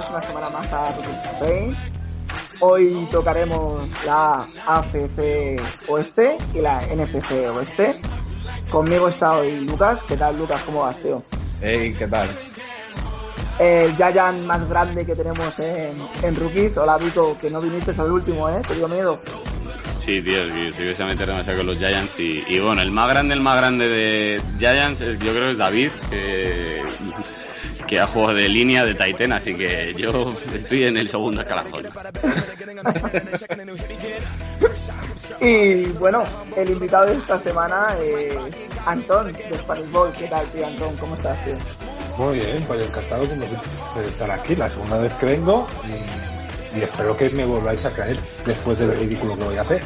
[0.00, 0.88] Bienvenidos una semana más a
[1.32, 1.76] Spain.
[2.60, 8.00] Hoy tocaremos la AFC Oeste y la NFC Oeste.
[8.70, 9.98] Conmigo está hoy Lucas.
[10.08, 10.62] ¿Qué tal, Lucas?
[10.64, 11.22] ¿Cómo vas, tío?
[11.60, 12.28] Hey, ¿qué tal?
[13.58, 16.76] El Giant más grande que tenemos en, en Rookies.
[16.78, 18.62] Hola, Vico, que no viniste al último, ¿eh?
[18.66, 19.20] Te dio miedo.
[19.92, 23.10] Sí, tío, si ibas a meter demasiado con los Giants y, y, bueno, el más
[23.10, 26.82] grande, el más grande de Giants es, yo creo que es David, que,
[27.90, 31.88] que ha jugado de línea de Titan, así que yo estoy en el segundo escalafón.
[35.40, 36.22] y bueno,
[36.56, 38.36] el invitado de esta semana es
[38.86, 40.12] Antón de Spanish Ball.
[40.12, 40.96] ¿Qué tal, tío, Antón?
[40.98, 41.56] ¿Cómo estás, tío?
[42.16, 47.16] Muy bien, pues encantado de estar aquí, la segunda vez que vengo y, y espero
[47.16, 49.82] que me volváis a caer después del ridículo que voy a hacer.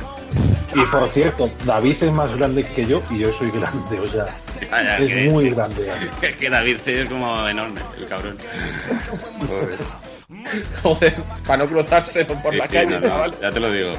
[0.74, 4.26] Y por cierto, David es más grande que yo y yo soy grande, o sea,
[4.70, 5.88] ya, es que- muy grande.
[6.22, 8.36] Es que David es como enorme, el cabrón.
[10.82, 11.14] Joder,
[11.46, 13.34] para no cruzarse por Sí, la sí, calle, no, no, chaval.
[13.40, 13.90] ya te lo digo.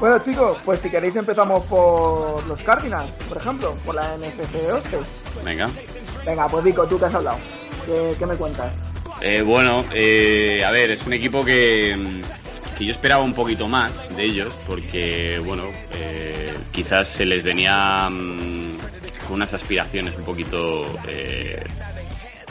[0.00, 4.98] Bueno, chicos, pues si queréis empezamos por los Cardinals, por ejemplo, por la NFC Oeste.
[5.44, 5.68] Venga.
[6.24, 7.38] Venga, pues Vico, tú que has hablado.
[7.86, 8.72] ¿Qué, qué me cuentas?
[9.20, 12.22] Eh, bueno, eh, a ver, es un equipo que,
[12.78, 18.08] que yo esperaba un poquito más de ellos, porque, bueno, eh, quizás se les venía
[18.08, 18.76] mm,
[19.26, 21.60] con unas aspiraciones un poquito eh,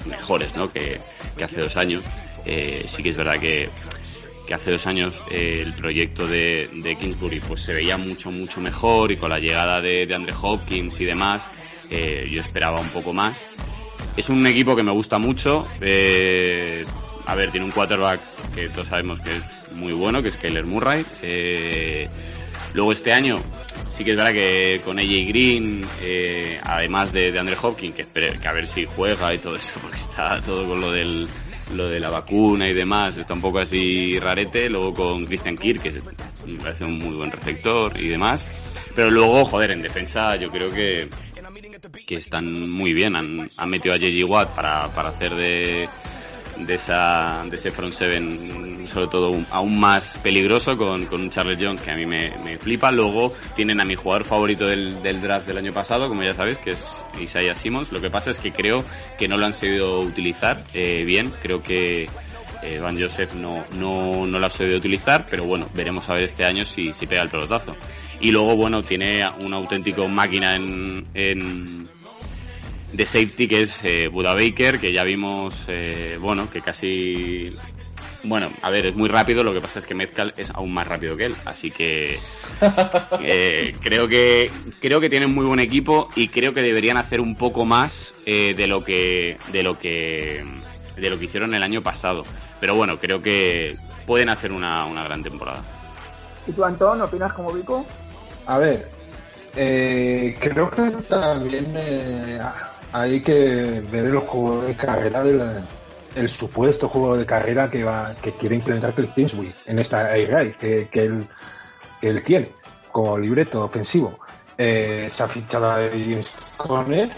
[0.05, 0.69] mejores, ¿no?
[0.69, 0.99] Que,
[1.37, 2.03] que hace dos años.
[2.45, 3.69] Eh, sí que es verdad que,
[4.45, 9.13] que hace dos años el proyecto de, de Kingsbury pues se veía mucho, mucho mejor
[9.13, 11.49] y con la llegada de, de Andre Hopkins y demás,
[11.89, 13.47] yo esperaba un poco más.
[14.17, 15.65] Es un equipo que me gusta mucho.
[17.27, 18.21] A ver, tiene un quarterback
[18.55, 19.43] que todos sabemos que es
[19.73, 21.05] muy bueno, que es Kyler Murray.
[21.21, 22.07] Eh,
[22.73, 23.41] luego este año
[23.89, 28.47] sí que es verdad que con AJ Green, eh, además de, de Andre Hopkins, que,
[28.47, 31.27] a ver si juega y todo eso, porque está todo con lo del
[31.75, 34.69] lo de la vacuna y demás, está un poco así rarete.
[34.69, 35.91] Luego con Christian Kirk, que
[36.45, 38.47] me parece un muy buen receptor y demás.
[38.95, 41.09] Pero luego, joder, en defensa yo creo que,
[42.05, 43.17] que están muy bien.
[43.17, 45.89] Han, han metido a JJ Watt para, para hacer de,
[46.65, 51.29] de, esa, de ese front seven, sobre todo un- aún más peligroso con, con un
[51.29, 52.91] Charles Jones que a mí me, me flipa.
[52.91, 56.57] Luego tienen a mi jugador favorito del, del draft del año pasado, como ya sabéis,
[56.57, 57.91] que es Isaiah Simmons.
[57.91, 58.83] Lo que pasa es que creo
[59.17, 61.31] que no lo han sabido utilizar eh, bien.
[61.41, 62.09] Creo que
[62.63, 66.23] eh, Van Joseph no, no, no lo ha sabido utilizar, pero bueno, veremos a ver
[66.23, 67.75] este año si, si pega el pelotazo.
[68.19, 71.87] Y luego, bueno, tiene un auténtico máquina en, en,
[72.93, 77.55] de safety que es eh, Buda Baker, que ya vimos, eh, bueno, que casi...
[78.23, 80.87] Bueno, a ver, es muy rápido, lo que pasa es que Mezcal es aún más
[80.87, 82.19] rápido que él, así que
[83.21, 87.35] eh, creo que creo que tienen muy buen equipo y creo que deberían hacer un
[87.35, 90.43] poco más eh, de lo que de lo que
[90.97, 92.25] de lo que hicieron el año pasado.
[92.59, 93.77] Pero bueno, creo que
[94.07, 95.63] pueden hacer una, una gran temporada.
[96.47, 97.85] ¿Y tú, Antón, opinas como Vico?
[98.47, 98.89] A ver,
[99.57, 102.39] eh, creo que también eh,
[102.91, 105.41] hay que ver el juego de carrera del
[106.15, 110.55] el supuesto juego de carrera que va que quiere implementar Cliff Kingsbury en esta raid
[110.55, 111.27] que, que él
[112.01, 112.51] que él tiene
[112.91, 114.19] como libreto ofensivo.
[114.57, 117.11] Eh, se ha fichado James Conner,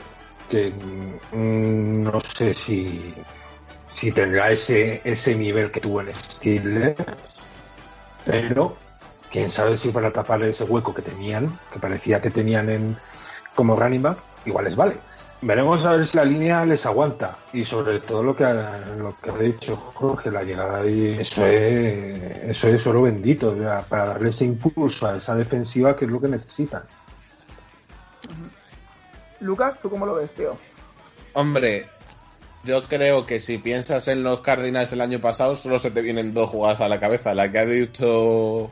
[0.50, 3.14] que mm, no sé si
[3.88, 6.96] si tendrá ese ese nivel que tuvo en Steelers,
[8.26, 8.78] pero
[9.32, 12.98] quién sabe si para tapar ese hueco que tenían, que parecía que tenían en
[13.56, 14.98] como running back, igual les vale.
[15.42, 19.16] Veremos a ver si la línea les aguanta y sobre todo lo que ha, lo
[19.22, 24.06] que ha dicho Jorge, la llegada y eso es eso es oro bendito ya, para
[24.08, 26.84] darle ese impulso a esa defensiva que es lo que necesitan.
[29.40, 30.58] Lucas, ¿tú cómo lo ves, tío?
[31.34, 31.88] Hombre,
[32.66, 36.34] yo creo que si piensas en los Cardinals del año pasado, solo se te vienen
[36.34, 37.34] dos jugadas a la cabeza.
[37.34, 38.70] La que ha dicho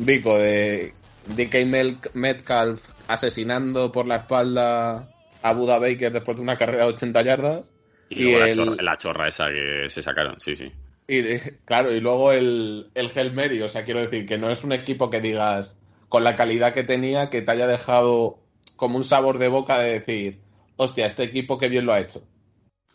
[0.00, 0.94] Vico de
[1.36, 1.66] DK
[2.14, 5.08] Metcalf asesinando por la espalda
[5.42, 7.64] a Buda Baker después de una carrera de 80 yardas.
[8.08, 10.72] Y, Y luego el- la, chorra, la chorra esa que se sacaron, sí, sí.
[11.06, 14.50] Y de- claro, y luego el, el Hail Mary, o sea, quiero decir que no
[14.50, 18.38] es un equipo que digas con la calidad que tenía que te haya dejado
[18.76, 20.38] como un sabor de boca de decir,
[20.76, 22.22] hostia, este equipo que bien lo ha hecho.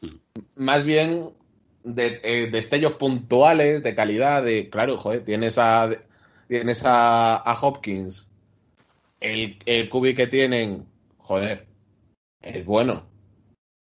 [0.02, 0.16] Mm.
[0.58, 1.30] Más bien
[1.84, 5.90] de eh, destellos puntuales, de calidad, de, claro, joder, tienes a,
[6.48, 8.30] tienes a, Hopkins,
[9.20, 10.88] el, el cubi que tienen,
[11.18, 11.68] joder,
[12.42, 13.04] es bueno.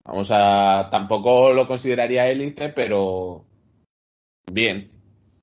[0.05, 3.45] Vamos a, tampoco lo consideraría élite, pero
[4.51, 4.91] bien,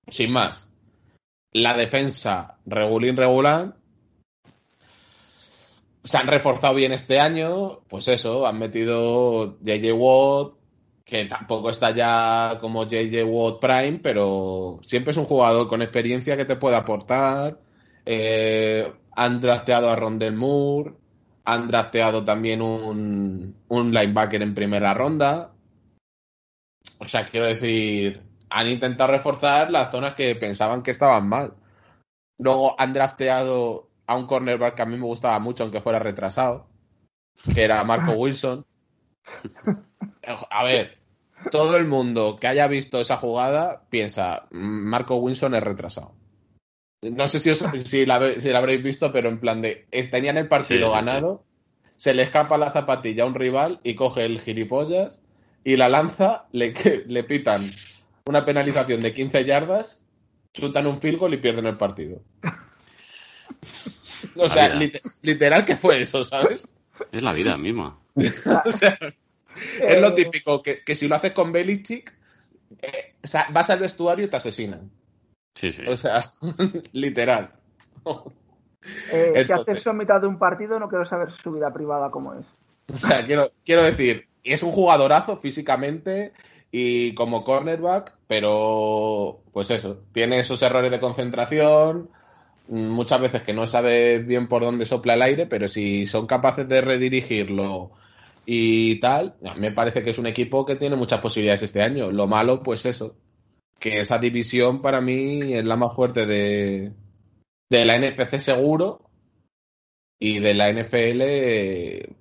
[0.08, 0.68] sin más.
[1.52, 3.76] La defensa, regulín, regular.
[6.04, 10.54] Se han reforzado bien este año, pues eso, han metido JJ Watt,
[11.10, 16.36] que tampoco está ya como JJ Watt Prime, pero siempre es un jugador con experiencia
[16.36, 17.58] que te puede aportar.
[18.06, 20.94] Eh, han drafteado a Rondell Moore,
[21.44, 25.52] han drafteado también un, un linebacker en primera ronda.
[27.00, 31.54] O sea, quiero decir, han intentado reforzar las zonas que pensaban que estaban mal.
[32.38, 36.68] Luego han drafteado a un cornerback que a mí me gustaba mucho, aunque fuera retrasado,
[37.52, 38.64] que era Marco Wilson.
[40.50, 40.99] A ver,
[41.50, 46.14] todo el mundo que haya visto esa jugada piensa, Marco Wilson es retrasado.
[47.02, 50.36] No sé si, os, si, la, si, la, habréis visto, pero en plan de, tenían
[50.36, 51.44] el partido sí, ganado,
[51.82, 51.92] sí.
[51.96, 55.22] se le escapa la zapatilla a un rival y coge el gilipollas
[55.64, 56.74] y la lanza, le,
[57.06, 57.62] le pitan
[58.26, 60.04] una penalización de 15 yardas,
[60.52, 62.22] chutan un field goal y pierden el partido.
[64.36, 66.66] O sea, lit literal que fue eso, ¿sabes?
[67.10, 67.98] Es la vida misma.
[68.14, 68.98] o sea,
[69.80, 72.14] es lo típico, que, que, si lo haces con Belichick,
[72.80, 74.90] eh, o sea, vas al vestuario y te asesinan.
[75.54, 75.82] Sí, sí.
[75.86, 76.32] O sea,
[76.92, 77.52] literal.
[79.12, 81.72] Eh, Entonces, si hace eso en mitad de un partido, no quiero saber su vida
[81.72, 82.46] privada cómo es.
[82.92, 86.32] O sea, quiero, quiero decir, es un jugadorazo físicamente
[86.72, 92.10] y como cornerback, pero pues eso, tiene esos errores de concentración,
[92.68, 96.68] muchas veces que no sabe bien por dónde sopla el aire, pero si son capaces
[96.68, 97.90] de redirigirlo
[98.52, 102.10] y tal, me parece que es un equipo que tiene muchas posibilidades este año.
[102.10, 103.14] Lo malo, pues eso,
[103.78, 106.92] que esa división para mí es la más fuerte de,
[107.70, 109.08] de la NFC seguro
[110.18, 112.12] y de la NFL eh,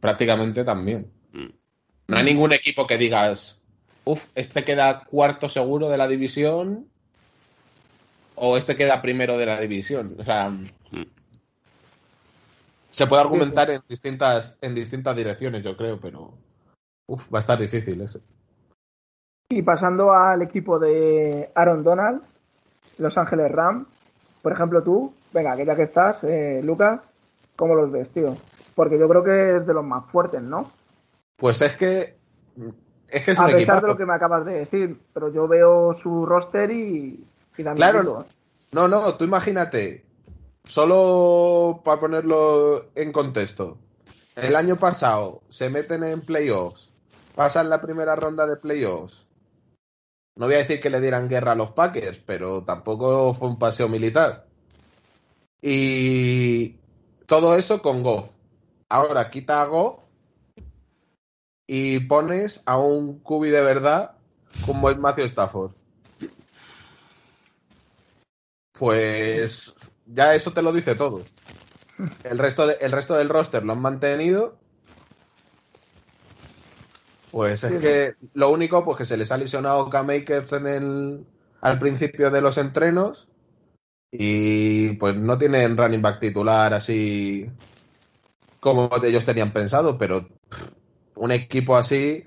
[0.00, 1.08] prácticamente también.
[2.08, 3.62] No hay ningún equipo que digas,
[4.02, 6.88] uff, este queda cuarto seguro de la división
[8.34, 10.16] o este queda primero de la división.
[10.18, 10.66] O sea, mm.
[12.98, 16.34] Se puede argumentar en distintas, en distintas direcciones, yo creo, pero
[17.06, 18.20] uf, va a estar difícil ese.
[19.48, 22.22] Y pasando al equipo de Aaron Donald,
[22.98, 23.86] Los Ángeles Rams,
[24.42, 27.00] por ejemplo tú, venga, que ya que estás, eh, Lucas,
[27.54, 28.36] ¿cómo los ves, tío?
[28.74, 30.68] Porque yo creo que es de los más fuertes, ¿no?
[31.36, 32.16] Pues es que
[33.10, 33.86] es que es a pesar equipazo.
[33.86, 37.24] de lo que me acabas de decir, pero yo veo su roster y,
[37.56, 38.26] y Claro.
[38.72, 40.04] No, no, tú imagínate,
[40.68, 43.78] solo para ponerlo en contexto,
[44.36, 46.92] el año pasado se meten en playoffs,
[47.34, 49.26] pasan la primera ronda de playoffs.
[50.36, 53.58] No voy a decir que le dieran guerra a los Packers, pero tampoco fue un
[53.58, 54.46] paseo militar.
[55.60, 56.76] Y
[57.26, 58.30] todo eso con Goff.
[58.88, 59.98] Ahora quita a Goff
[61.66, 64.12] y pones a un cubi de verdad
[64.64, 65.72] como es Matthew Stafford.
[68.72, 69.74] Pues
[70.08, 71.24] ya eso te lo dice todo.
[72.22, 74.58] El resto, de, el resto del roster lo han mantenido.
[77.30, 77.78] Pues es Sí.
[77.78, 81.26] que lo único, pues que se les ha lesionado K-Makers en el,
[81.60, 83.28] al principio de los entrenos.
[84.10, 87.50] Y pues no tienen running back titular así
[88.60, 90.72] como ellos tenían pensado, pero pff,
[91.16, 92.24] un equipo así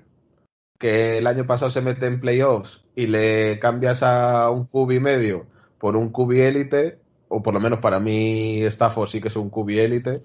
[0.78, 5.46] que el año pasado se mete en playoffs y le cambias a un cubi medio
[5.78, 7.01] por un cubi élite,
[7.32, 10.20] o por lo menos para mí Stafford sí que es un cubi élite,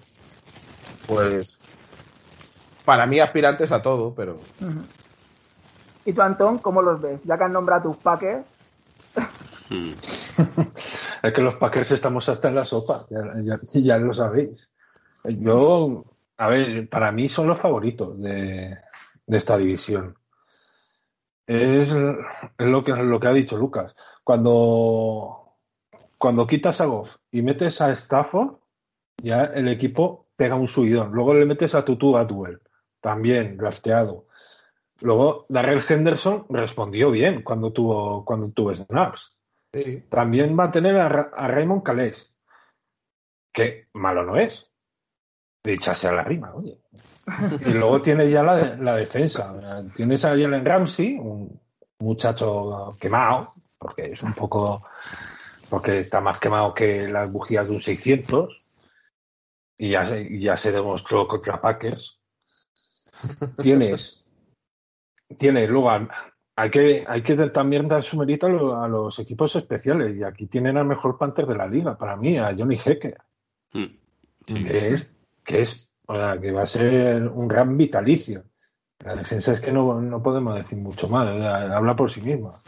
[1.06, 1.60] pues
[2.84, 4.38] para mí aspirantes a todo, pero.
[6.04, 7.20] ¿Y tú, Antón, cómo los ves?
[7.24, 8.44] Ya que han nombrado tus Packers,
[9.70, 9.92] Mm.
[11.22, 14.72] Es que los Packers estamos hasta en la sopa, ya, ya- ya lo sabéis.
[15.24, 16.04] Yo,
[16.38, 18.78] a ver, para mí son los favoritos de,
[19.26, 20.16] de esta división.
[21.46, 23.94] Es, es lo, que, lo que ha dicho Lucas.
[24.24, 25.47] Cuando,
[26.18, 28.56] cuando quitas a Goff y metes a Stafford,
[29.22, 31.12] ya el equipo pega un subidón.
[31.12, 32.60] Luego le metes a Tutu Atwell,
[33.00, 34.26] también drafteado.
[35.00, 39.38] Luego Darrell Henderson respondió bien cuando tuvo, cuando tuvo snaps.
[39.72, 40.02] sí.
[40.08, 41.08] También va a tener a
[41.48, 42.34] Raymond Calés,
[43.52, 44.70] que malo no es.
[45.62, 46.80] Dicha sea la rima, oye.
[47.66, 49.54] Y luego tiene ya la, la defensa.
[49.94, 51.60] Tienes a Jalen Ramsey, un
[51.98, 54.82] muchacho quemado, porque es un poco.
[55.68, 58.64] Porque está más quemado que las bujías de un 600.
[59.78, 62.20] Y ya se, ya se demostró contra Packers.
[63.58, 64.24] Tienes.
[65.38, 66.08] Tienes luego a-
[66.56, 70.16] hay que, hay que también dar su mérito a, lo- a los equipos especiales.
[70.16, 73.18] Y aquí tienen al mejor Panther de la liga, para mí, a Johnny Hecker,
[73.74, 73.84] Mm.
[74.46, 74.64] Sí.
[74.64, 78.44] que es, que es, o sea, que va a ser un gran vitalicio.
[79.04, 82.22] La defensa es que no, no podemos decir mucho más, o sea, habla por sí
[82.22, 82.58] misma.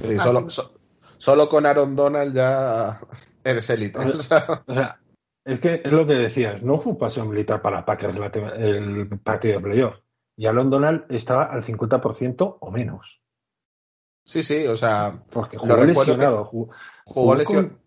[0.00, 0.74] Sí, solo, so-
[1.22, 3.00] solo con Aaron Donald ya
[3.44, 3.98] eres élite.
[4.00, 4.98] O sea, O sea,
[5.44, 8.16] es que es lo que decías, no fue un paseo militar para Packers
[8.56, 9.98] el partido de playoff.
[10.36, 13.20] y Alon Donald estaba al 50% o menos.
[14.24, 15.22] Sí, sí, o sea.
[15.32, 16.44] Porque jugó lesionado.
[16.44, 16.72] Jugó,
[17.04, 17.68] Jugó lesión.
[17.68, 17.78] con,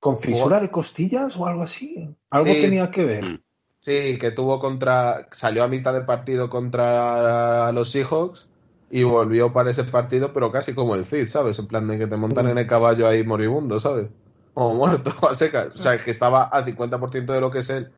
[0.00, 2.08] con fisura de costillas o algo así.
[2.30, 2.60] Algo Sí.
[2.62, 3.40] tenía que ver.
[3.78, 5.28] Sí, que tuvo contra.
[5.32, 8.48] Salió a mitad de partido contra los Seahawks
[8.90, 11.58] y volvió para ese partido, pero casi como el Cid, ¿sabes?
[11.58, 14.10] En plan de que te montan en el caballo ahí moribundo, ¿sabes?
[14.54, 15.78] O muerto, a secas.
[15.78, 17.92] O sea, que estaba al 50% de lo que es él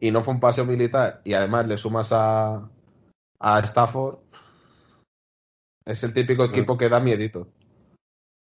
[0.00, 2.68] y no fue un paseo militar y además le sumas a,
[3.38, 4.16] a Stafford.
[5.84, 7.48] Es el típico equipo que da miedito.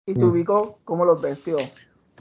[0.05, 0.33] ¿Y tú, Mm.
[0.33, 1.57] Vico, cómo los ves, tío?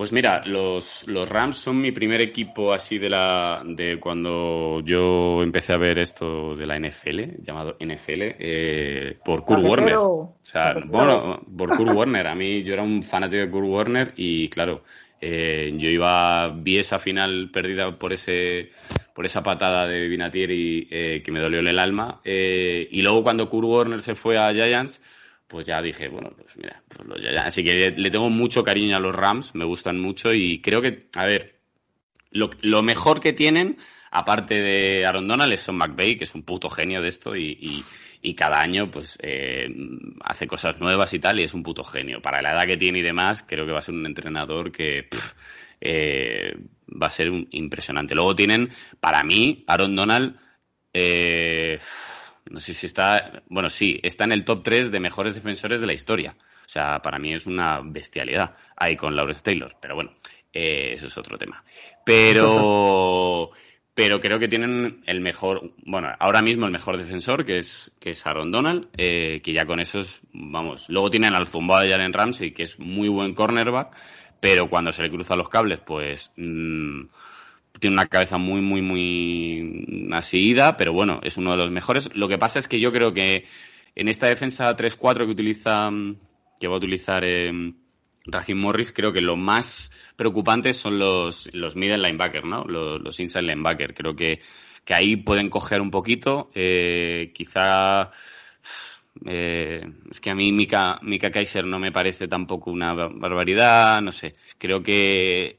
[0.01, 5.43] Pues mira, los, los Rams son mi primer equipo así de la de cuando yo
[5.43, 9.97] empecé a ver esto de la NFL, llamado NFL, eh, por Kurt Cafetero, Warner.
[9.99, 10.91] O sea, cafetero.
[10.91, 12.29] bueno, por Kurt Warner.
[12.29, 14.85] A mí yo era un fanático de Kurt Warner y claro,
[15.21, 18.71] eh, yo iba, vi esa final perdida por ese
[19.15, 22.23] por esa patada de Vinatieri eh, que me dolió en el alma.
[22.25, 25.03] eh, y luego cuando Kurt Warner se fue a Giants,
[25.51, 27.41] pues ya dije, bueno, pues mira, pues los Giants.
[27.45, 31.09] Así que le tengo mucho cariño a los Rams, me gustan mucho y creo que,
[31.17, 31.61] a ver,
[32.31, 33.77] lo, lo mejor que tienen,
[34.13, 37.59] aparte de Aaron Donald, es Son McVay, que es un puto genio de esto y,
[38.23, 39.67] y- cada año pues eh,
[40.23, 42.23] hace cosas nuevas y tal y es un puto genio.
[42.23, 45.09] Para la edad que tiene y demás, creo que va a ser un entrenador que
[45.81, 46.55] eh,
[46.91, 48.15] va a ser un- impresionante.
[48.15, 50.37] Luego tienen, para mí, Aaron Donald,
[50.93, 51.79] eh,
[52.49, 55.87] no sé si está, bueno, sí, está en el top 3 de mejores defensores de
[55.87, 56.37] la historia.
[56.39, 60.13] O sea, para mí es una bestialidad ahí con Lawrence Taylor, pero bueno,
[60.53, 61.65] eh, eso es otro tema.
[62.05, 63.51] Pero,
[63.95, 68.11] pero creo que tienen el mejor, bueno, ahora mismo el mejor defensor, que es, que
[68.11, 72.13] es Aaron Donald, eh, que ya con esos, vamos, luego tienen al zumbado de Jalen
[72.13, 73.97] Ramsey, que es muy buen cornerback,
[74.41, 77.03] pero cuando se le cruzan los cables, pues mm,
[77.81, 82.11] tiene una cabeza muy, muy, muy así ida, pero bueno, es uno de los mejores.
[82.15, 83.47] Lo que pasa es que yo creo que
[83.95, 86.17] en esta defensa 3-4 que utiliza, mm,
[86.61, 87.51] que va a utilizar eh,
[88.27, 92.65] Raheem Morris, creo que lo más preocupante son los, los middle linebacker, ¿no?
[92.65, 93.95] Los, los inside linebacker.
[93.95, 94.41] Creo que,
[94.85, 98.11] que ahí pueden coger un poquito, eh, quizá
[99.27, 104.01] eh, es que a mí Mika, Mika Kaiser no me parece tampoco una ba- barbaridad,
[104.03, 104.35] no sé.
[104.59, 105.59] Creo que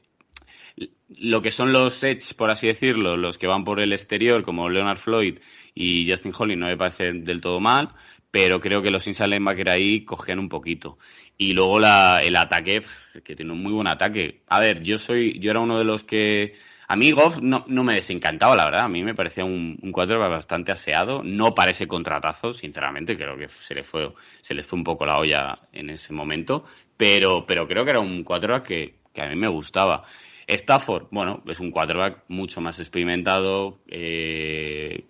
[1.20, 4.68] lo que son los edge, por así decirlo, los que van por el exterior, como
[4.68, 5.38] Leonard Floyd
[5.74, 7.90] y Justin Holly, no me parece del todo mal,
[8.30, 10.98] pero creo que los inside linebacker ahí cogían un poquito.
[11.36, 12.82] Y luego la, el ataque,
[13.24, 14.42] que tiene un muy buen ataque.
[14.48, 16.54] A ver, yo soy, yo era uno de los que
[16.92, 18.84] a mí Goff no, no me desencantaba, la verdad.
[18.84, 21.22] A mí me parecía un, un bastante aseado.
[21.24, 23.16] No parece contratazo, sinceramente.
[23.16, 26.64] Creo que se le fue, se le fue un poco la olla en ese momento.
[26.96, 30.02] Pero, pero creo que era un quarterback que, que a mí me gustaba.
[30.46, 35.04] Stafford, bueno, es un quarterback mucho más experimentado, eh,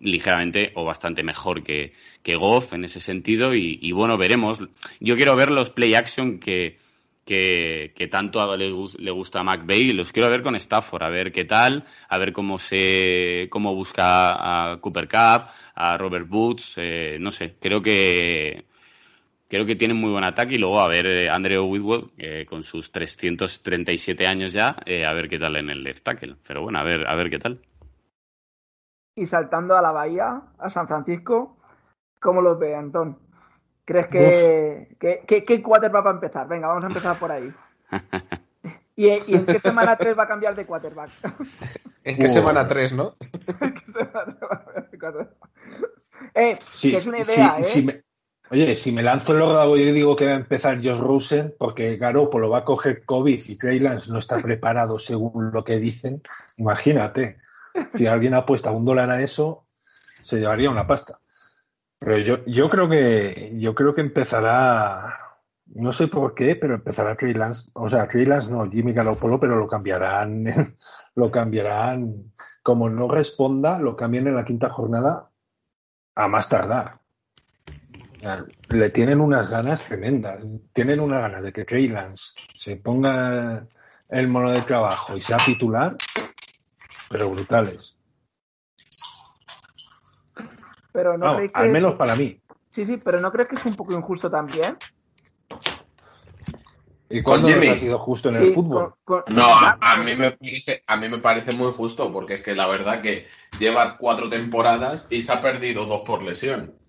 [0.00, 3.54] ligeramente o bastante mejor que, que Goff en ese sentido.
[3.54, 4.60] Y, bueno, veremos.
[5.00, 6.78] Yo quiero ver los play action que,
[7.24, 11.02] que, que tanto a- le, le gusta a McVeigh y los quiero ver con Stafford,
[11.04, 16.26] a ver qué tal, a ver cómo se cómo busca a Cooper Cup, a Robert
[16.30, 18.64] Woods, eh, no sé, creo que
[19.52, 22.62] creo que tienen muy buen ataque y luego a ver eh, Andrew Whitworth eh, con
[22.62, 26.78] sus 337 años ya, eh, a ver qué tal en el left tackle, pero bueno,
[26.78, 27.60] a ver a ver qué tal.
[29.14, 31.58] Y saltando a la bahía, a San Francisco,
[32.18, 33.18] ¿cómo los ve, Antón?
[33.84, 36.48] ¿Crees que, que, que, qué quarterback va a empezar?
[36.48, 37.52] Venga, vamos a empezar por ahí.
[38.96, 41.10] ¿Y, y en qué semana 3 va a cambiar de quarterback?
[42.04, 42.28] ¿En qué Uh.
[42.28, 43.16] semana 3, no?
[43.60, 45.28] ¿En qué semana 3 va a cambiar de quarterback?
[46.34, 47.82] Eh, Sí, que es una sí, idea, ¿eh?
[47.82, 48.02] me-
[48.50, 51.96] oye, si me lanzo el órdago y digo que va a empezar Josh Rosen, porque
[51.96, 56.22] Garoppolo va a coger COVID y Trey Lance no está preparado según lo que dicen,
[56.56, 57.38] imagínate.
[57.94, 59.66] Si alguien apuesta un dólar a eso,
[60.22, 61.20] se llevaría una pasta.
[61.98, 65.18] Pero yo, yo creo que yo creo que empezará,
[65.66, 69.38] no sé por qué, pero empezará Trey Lance, o sea, Trey Lance no, Jimmy Garoppolo,
[69.38, 70.44] pero lo cambiarán,
[71.14, 72.32] lo cambiarán,
[72.62, 75.30] como no responda, lo cambian en la quinta jornada
[76.14, 77.01] a más tardar.
[78.68, 80.46] Le tienen unas ganas tremendas.
[80.72, 83.66] Tienen unas ganas de que Trey Lance se ponga
[84.08, 85.96] el mono de trabajo y sea titular,
[87.10, 87.98] pero brutales.
[90.92, 91.60] Pero no creéis que...
[91.60, 92.40] al menos para mí.
[92.74, 94.76] Sí, sí, pero ¿no crees que es un poco injusto también?
[97.08, 97.68] ¿Y Con cuándo Jimmy.
[97.68, 98.94] ha sido justo en el fútbol?
[99.04, 102.34] con- con- No, a, a mí me parece, a mí me parece muy justo, porque
[102.34, 103.26] es que la verdad que
[103.58, 106.81] lleva cuatro temporadas y se ha perdido dos por lesión.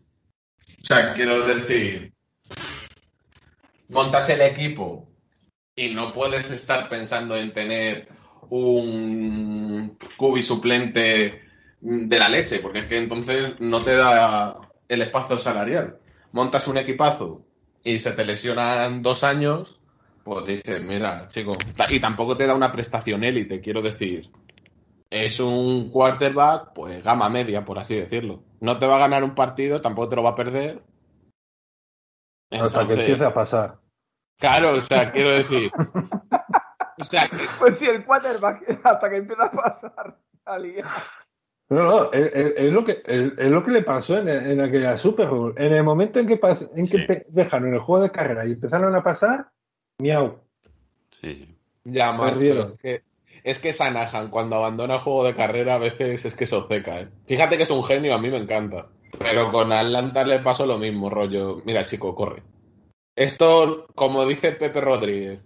[0.83, 2.11] O sea, quiero decir,
[3.87, 5.07] montas el equipo
[5.77, 8.09] y no puedes estar pensando en tener
[8.49, 11.41] un cubi suplente
[11.79, 14.57] de la leche, porque es que entonces no te da
[14.89, 15.99] el espacio salarial.
[16.33, 17.45] Montas un equipazo
[17.85, 19.79] y se te lesionan dos años,
[20.25, 21.55] pues dices, mira, chico,
[21.89, 24.29] y tampoco te da una prestación élite, quiero decir.
[25.13, 28.41] Es un quarterback, pues gama media, por así decirlo.
[28.61, 30.81] No te va a ganar un partido, tampoco te lo va a perder.
[32.49, 33.77] Hasta que empiece a pasar.
[34.39, 35.71] Claro, o sea, quiero decir.
[36.99, 37.27] O sea,
[37.59, 40.15] Pues sí, el quarterback, hasta que empieza a pasar
[40.45, 40.87] la liga.
[41.69, 45.55] No, no, es, lo que, es, lo que le pasó en, en, aquella Super Bowl.
[45.57, 46.39] En el momento en que,
[46.75, 49.51] en que dejaron el juego de carrera y empezaron a pasar,
[49.97, 50.39] miau.
[51.19, 51.57] Sí, sí.
[51.83, 53.03] Ya, Marcio, es que,
[53.43, 57.09] es que Sanahan cuando abandona juego de carrera a veces es que se obceca, ¿eh?
[57.25, 58.87] Fíjate que es un genio, a mí me encanta.
[59.19, 61.61] Pero con Atlanta le pasó lo mismo, rollo.
[61.65, 62.41] Mira, chico, corre.
[63.15, 65.41] Esto, como dice Pepe Rodríguez,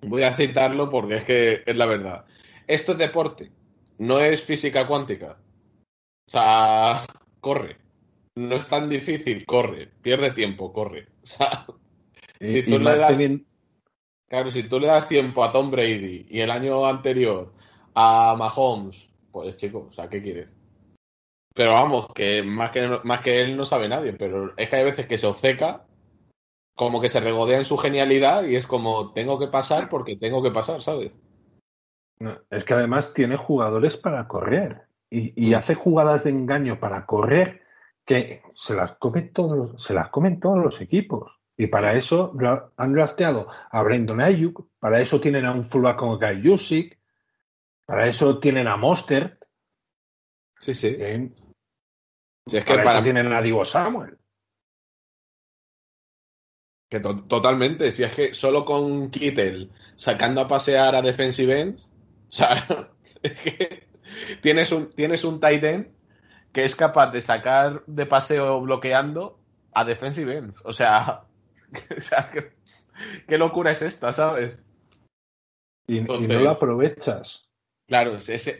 [0.00, 2.24] voy a citarlo porque es que es la verdad.
[2.66, 3.52] Esto es deporte,
[3.98, 5.38] no es física cuántica.
[6.26, 7.06] O sea,
[7.40, 7.76] corre.
[8.34, 9.90] No es tan difícil, corre.
[10.00, 11.08] Pierde tiempo, corre.
[11.22, 11.66] O sea,
[12.40, 13.16] si tú le das,
[14.32, 17.52] claro, si tú le das tiempo a Tom Brady y el año anterior
[17.94, 20.54] a Mahomes, pues chico, o sea, ¿qué quieres?
[21.54, 24.84] Pero vamos, que más que, más que él no sabe nadie, pero es que hay
[24.84, 25.84] veces que se obceca,
[26.74, 30.42] como que se regodea en su genialidad y es como, tengo que pasar porque tengo
[30.42, 31.18] que pasar, ¿sabes?
[32.48, 37.60] es que además tiene jugadores para correr y, hace jugadas de engaño para correr
[38.06, 41.41] que se las, comen todos, se las comen todos los equipos.
[41.56, 42.34] Y para eso
[42.76, 46.98] han drafteado a Brandon Ayuk, para eso tienen a un fullback como Guy Yusik,
[47.84, 49.44] para eso tienen a Mostert.
[50.60, 50.96] Sí, sí.
[52.46, 54.18] si es que para, eso tienen a Divo Samuel.
[56.88, 61.90] Que totalmente, si es que solo con Kittel sacando a pasear a defensive ends,
[62.28, 62.90] o sea,
[63.22, 63.88] es que
[64.40, 65.94] tienes un, tienes un tight end
[66.52, 69.38] que es capaz de sacar de paseo bloqueando
[69.72, 70.60] a defensive ends.
[70.64, 71.24] O sea,
[73.26, 74.60] ¿qué, locura es esta, sabes?
[75.86, 77.48] Y, no lo aprovechas.
[77.88, 78.18] Claro,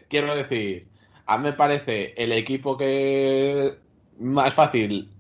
[0.09, 0.89] quiero decir,
[1.27, 3.79] a mí me parece el equipo que
[4.19, 5.11] más fácil,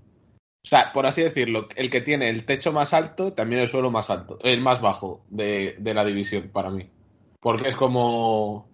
[0.64, 3.90] o sea, por así decirlo, el que tiene el techo más alto, también el suelo
[3.90, 6.90] más alto, el más bajo de, de la división para mí.
[7.40, 8.68] Porque es como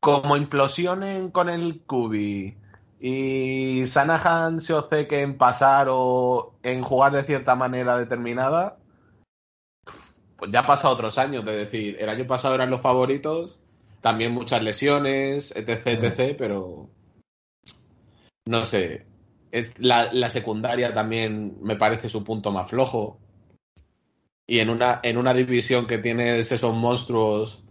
[0.00, 2.56] como implosionen con el Kubi
[3.00, 8.78] y Sanahan se oceque en pasar o en jugar de cierta manera determinada,
[10.36, 13.60] pues ya ha pasado otros años, de decir, el año pasado eran los favoritos,
[14.00, 16.88] también muchas lesiones, etc, etc, pero
[18.46, 19.06] no sé,
[19.78, 23.18] la, la, secundaria también me parece su punto más flojo.
[24.46, 27.64] Y en una, en una división que tienes esos monstruos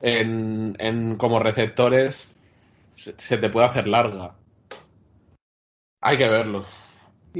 [0.00, 2.28] en, en como receptores
[2.94, 4.34] se, te puede hacer larga.
[6.00, 6.64] Hay que verlo.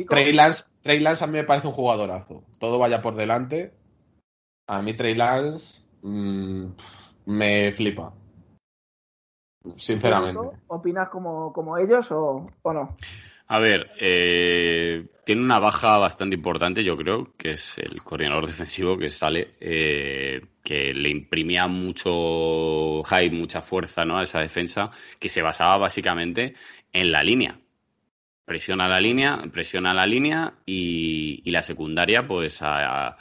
[0.08, 2.44] Trey Lance, Trey Lance a mí me parece un jugadorazo.
[2.58, 3.72] Todo vaya por delante.
[4.68, 6.66] A mí Trey Lance mm,
[7.26, 8.12] me flipa.
[9.76, 10.58] Sinceramente.
[10.68, 12.96] ¿Opinas como, como ellos o, o no?
[13.48, 18.98] A ver, eh, tiene una baja bastante importante, yo creo, que es el coordinador defensivo
[18.98, 24.18] que sale, eh, que le imprimía mucho hype, mucha fuerza ¿no?
[24.18, 24.90] a esa defensa,
[25.20, 26.54] que se basaba básicamente
[26.92, 27.60] en la línea.
[28.46, 33.16] Presiona la línea, presiona la línea y, y la secundaria, pues a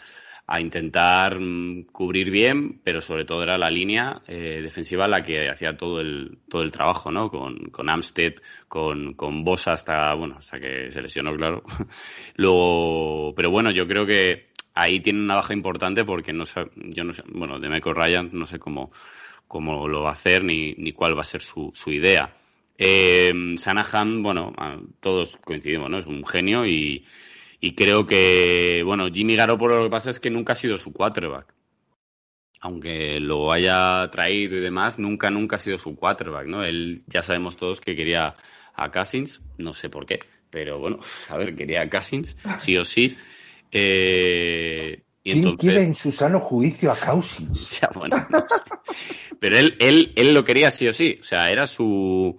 [0.47, 5.49] a intentar mm, cubrir bien, pero sobre todo era la línea eh, defensiva la que
[5.49, 7.29] hacía todo el, todo el trabajo, ¿no?
[7.29, 8.33] Con, con Amstead,
[8.67, 11.63] con, con Bosa hasta, bueno, hasta que se lesionó, claro.
[12.35, 17.03] Luego, pero bueno, yo creo que ahí tiene una baja importante porque no sé, yo
[17.03, 18.91] no sé, bueno, de Michael Ryan no sé cómo,
[19.47, 22.35] cómo lo va a hacer ni, ni cuál va a ser su, su idea.
[22.77, 24.53] Eh, Sanahan, bueno,
[24.99, 25.97] todos coincidimos, ¿no?
[25.97, 27.05] Es un genio y,
[27.59, 30.91] y creo que, bueno, Jimmy Garoppolo lo que pasa es que nunca ha sido su
[30.91, 31.53] quarterback.
[32.61, 36.63] Aunque lo haya traído y demás, nunca, nunca ha sido su quarterback, ¿no?
[36.63, 38.35] Él ya sabemos todos que quería
[38.75, 42.83] a Cousins, no sé por qué, pero bueno, a ver, quería a Cousins, sí o
[42.83, 43.15] sí.
[43.71, 47.79] Eh, y ¿Quién quiere en su sano juicio a Cousins?
[47.81, 48.27] Ya, bueno,
[49.39, 52.38] Pero él, él, él lo quería sí o sí, o sea, era su,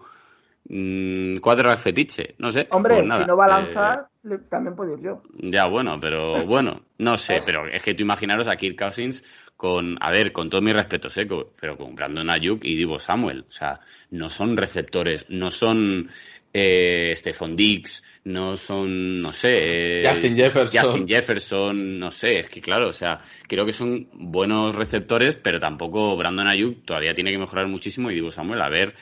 [0.69, 2.67] Mm, cuatro fetiche, no sé.
[2.73, 4.09] Hombre, pues si no va a lanzar,
[4.51, 5.23] también puedo ir yo.
[5.39, 9.23] Ya, bueno, pero bueno, no sé, pero es que tú imaginaros a Kirk Cousins
[9.57, 13.45] con, a ver, con todo mi respeto seco, pero con Brandon Ayuk y Divo Samuel.
[13.49, 16.11] O sea, no son receptores, no son
[16.53, 20.83] eh, Stephon Dix, no son, no sé, eh, Justin Jefferson.
[20.83, 25.61] Justin Jefferson, no sé, es que claro, o sea, creo que son buenos receptores, pero
[25.61, 28.97] tampoco Brandon Ayuk todavía tiene que mejorar muchísimo y Divo Samuel, a ver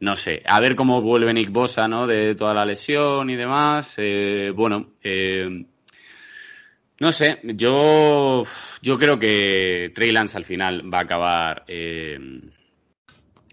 [0.00, 2.06] no sé, a ver cómo vuelve Nick Bosa, ¿no?
[2.06, 3.94] De toda la lesión y demás.
[3.96, 5.64] Eh, bueno, eh,
[6.98, 8.42] no sé, yo,
[8.80, 12.18] yo creo que Trey Lance al final va a acabar, eh,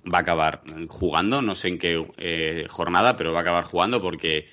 [0.05, 4.01] va a acabar jugando, no sé en qué eh, jornada, pero va a acabar jugando
[4.01, 4.47] porque,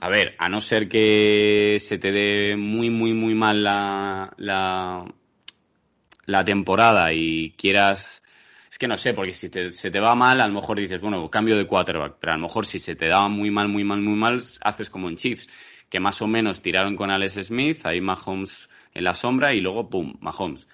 [0.00, 5.04] a ver, a no ser que se te dé muy, muy, muy mal la, la,
[6.26, 8.24] la temporada y quieras
[8.72, 11.28] es que no sé, porque si se te va mal, a lo mejor dices, bueno,
[11.28, 14.00] cambio de quarterback, pero a lo mejor si se te da muy mal, muy mal,
[14.00, 15.46] muy mal, haces como en Chiefs,
[15.90, 19.90] que más o menos tiraron con Alex Smith, ahí Mahomes en la sombra y luego,
[19.90, 20.70] pum, Mahomes.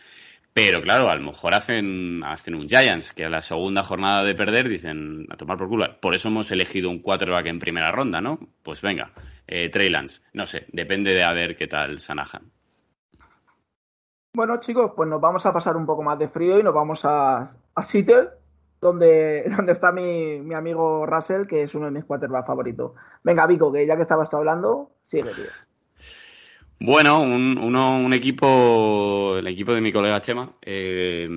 [0.53, 4.37] Pero claro, a lo mejor hacen, hacen un Giants, que a la segunda jornada de
[4.37, 5.99] perder dicen a tomar por culo.
[6.01, 8.39] Por eso hemos elegido un quarterback en primera ronda, ¿no?
[8.63, 9.11] Pues venga,
[9.45, 10.23] eh, Trey Lance.
[10.35, 12.58] No sé, depende de a ver qué tal Sanahan.
[14.39, 17.01] Bueno, chicos, pues nos vamos a pasar un poco más de frío y nos vamos
[17.03, 17.39] a,
[17.75, 18.29] a Seattle,
[18.81, 22.93] donde, donde está mi, mi, amigo Russell, que es uno de mis quarterbacks favoritos.
[23.25, 25.51] Venga, Vico, que ya que estabas hablando, sigue, tío.
[26.79, 31.29] Bueno, un, uno, un equipo, el equipo de mi colega Chema, eh,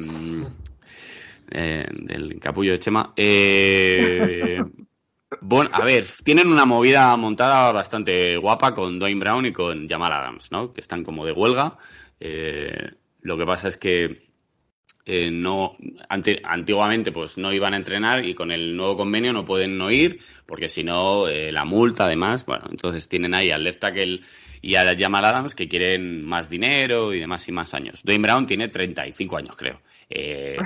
[1.50, 3.14] eh, del capullo de Chema.
[3.16, 4.64] Eh,
[5.42, 10.14] bueno, a ver, tienen una movida montada bastante guapa con Dwayne Brown y con Jamal
[10.14, 10.72] Adams, ¿no?
[10.72, 11.80] Que están como de huelga.
[12.24, 14.30] Eh, lo que pasa es que
[15.06, 15.76] eh, no
[16.08, 19.90] ante, antiguamente pues no iban a entrenar y con el nuevo convenio no pueden no
[19.90, 24.22] ir porque si no eh, la multa además bueno entonces tienen ahí al left tackle
[24.62, 28.04] y a Jamal Adams que quieren más dinero y demás y más años.
[28.04, 29.82] Dwayne Brown tiene 35 años creo.
[30.10, 30.58] Eh,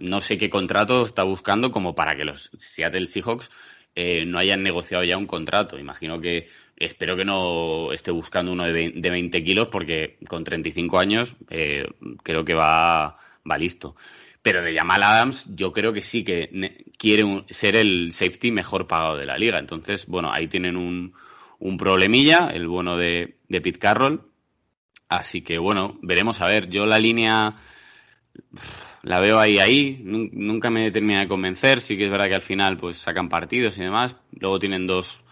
[0.00, 3.50] no sé qué contrato está buscando como para que los Seattle Seahawks
[3.96, 8.64] eh, no hayan negociado ya un contrato imagino que espero que no esté buscando uno
[8.64, 11.88] de 20, de 20 kilos porque con 35 años eh,
[12.22, 13.16] creo que va
[13.58, 13.96] listo.
[14.42, 19.16] Pero de Jamal Adams, yo creo que sí que quiere ser el safety mejor pagado
[19.16, 19.58] de la liga.
[19.58, 21.14] Entonces, bueno, ahí tienen un,
[21.58, 24.22] un problemilla, el bueno de, de Pete Carroll.
[25.08, 26.68] Así que, bueno, veremos a ver.
[26.68, 27.56] Yo la línea
[29.06, 30.00] la veo ahí, ahí.
[30.02, 31.80] Nunca me termina de convencer.
[31.80, 34.16] Sí que es verdad que al final, pues sacan partidos y demás.
[34.32, 35.24] Luego tienen dos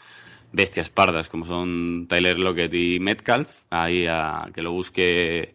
[0.52, 3.50] bestias pardas, como son Tyler Lockett y Metcalf.
[3.70, 5.54] Ahí a que lo busque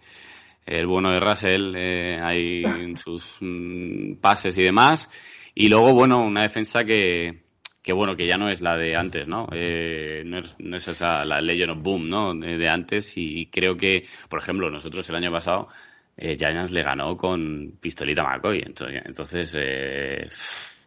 [0.65, 5.10] el bueno de Russell eh, ahí en sus mm, pases y demás.
[5.55, 7.43] Y luego, bueno, una defensa que,
[7.82, 9.47] que bueno, que ya no es la de antes, ¿no?
[9.53, 12.34] Eh, no, es, no, es, esa la Legend of Boom, ¿no?
[12.34, 15.69] De, antes y creo que, por ejemplo, nosotros el año pasado,
[16.21, 18.62] eh, Giants le ganó con pistolita McCoy.
[18.65, 20.27] Entonces, entonces eh,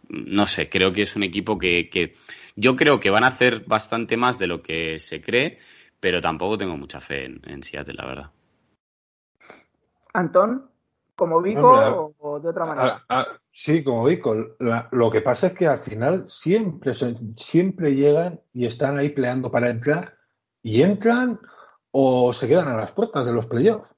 [0.09, 2.15] no sé, creo que es un equipo que, que
[2.55, 5.59] yo creo que van a hacer bastante más de lo que se cree,
[5.99, 8.31] pero tampoco tengo mucha fe en, en Seattle, la verdad.
[10.13, 10.71] Antón,
[11.15, 13.05] como Vico Hombre, a, o de otra manera.
[13.09, 14.35] A, a, sí, como Vico.
[14.59, 16.93] La, lo que pasa es que al final siempre,
[17.37, 20.19] siempre llegan y están ahí peleando para entrar
[20.63, 21.41] y entran
[21.91, 23.95] o se quedan a las puertas de los playoffs.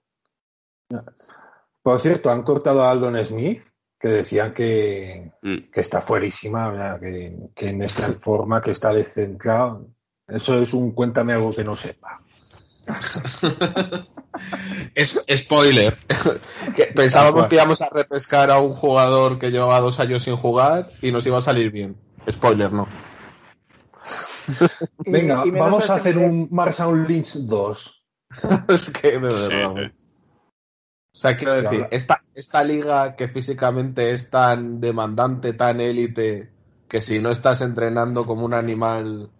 [1.82, 3.62] Por cierto, han cortado a Aldon Smith,
[3.98, 5.70] que decían que, mm.
[5.72, 9.88] que está fuerísima, que, que en esta forma que está descentrado.
[10.26, 12.22] Eso es un cuéntame algo que no sepa.
[14.94, 15.96] es spoiler.
[16.94, 21.12] Pensábamos que íbamos a repescar a un jugador que llevaba dos años sin jugar y
[21.12, 21.96] nos iba a salir bien.
[22.30, 22.86] Spoiler, no.
[24.98, 28.06] Venga, y, y vamos a hacer un Marshall Lynch 2.
[28.68, 29.72] es que de verdad.
[29.74, 30.03] Sí, sí.
[31.14, 36.50] O sea, quiero decir, esta, esta liga que físicamente es tan demandante, tan élite,
[36.88, 39.30] que si no estás entrenando como un animal,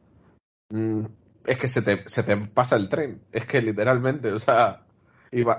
[0.71, 1.05] mmm,
[1.45, 3.23] es que se te, se te pasa el tren.
[3.33, 4.87] Es que literalmente, o sea.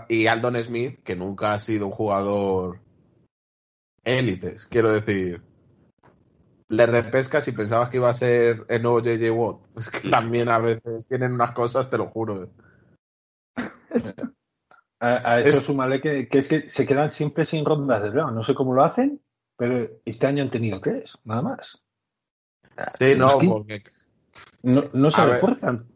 [0.07, 2.79] Y Aldon Smith, que nunca ha sido un jugador
[4.05, 5.41] élites, quiero decir.
[6.69, 9.67] Le repescas y pensabas que iba a ser el nuevo JJ Watt.
[9.77, 12.49] Es que también a veces tienen unas cosas, te lo juro.
[14.99, 15.65] A, a eso es...
[15.65, 18.33] súmale que, que, es que se quedan siempre sin rondas de draft.
[18.33, 19.21] No sé cómo lo hacen,
[19.57, 21.83] pero este año han tenido tres, nada más.
[22.97, 23.83] Sí, no, porque
[24.63, 25.77] no, no se a refuerzan.
[25.77, 25.87] Ver,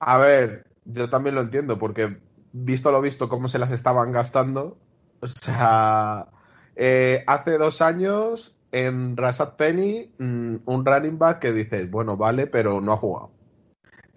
[0.00, 2.20] a ver, yo también lo entiendo, porque
[2.52, 4.78] visto lo visto, cómo se las estaban gastando.
[5.20, 6.28] O sea,
[6.76, 12.46] eh, hace dos años en Rasad Penny, mmm, un running back que dices, bueno, vale,
[12.46, 13.37] pero no ha jugado.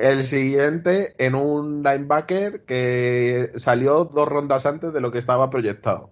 [0.01, 6.09] El siguiente en un linebacker que salió dos rondas antes de lo que estaba proyectado.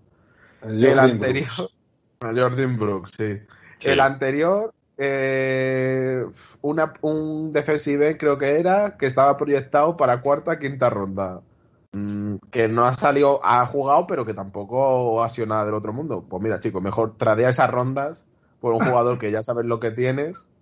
[0.61, 1.47] El, el anterior.
[1.47, 1.73] Brooks.
[2.21, 3.39] Jordan Brooks, sí.
[3.79, 3.89] sí.
[3.89, 6.25] El anterior eh,
[6.61, 11.41] una, un defensive creo que era que estaba proyectado para cuarta quinta ronda
[11.93, 15.93] mm, que no ha salido ha jugado pero que tampoco ha sido nada del otro
[15.93, 18.25] mundo pues mira chicos mejor tradea esas rondas
[18.59, 20.49] por un jugador que ya sabes lo que tienes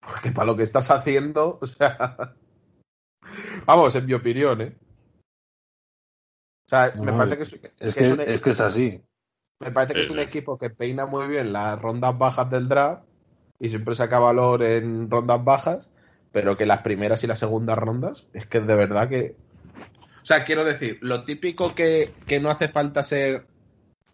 [0.00, 2.34] Porque para lo que estás haciendo, o sea.
[3.66, 4.76] Vamos, en mi opinión, ¿eh?
[6.66, 9.02] O sea, me parece que es, que que, es un, es que es así.
[9.60, 13.02] me parece que es un equipo que peina muy bien las rondas bajas del draft
[13.58, 15.92] y siempre saca valor en rondas bajas,
[16.32, 19.34] pero que las primeras y las segundas rondas es que de verdad que.
[20.22, 23.46] O sea, quiero decir, lo típico que, que no hace falta ser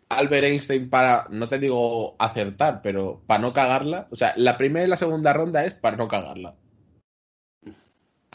[0.09, 4.07] Albert Einstein para, no te digo acertar, pero para no cagarla.
[4.11, 6.55] O sea, la primera y la segunda ronda es para no cagarla.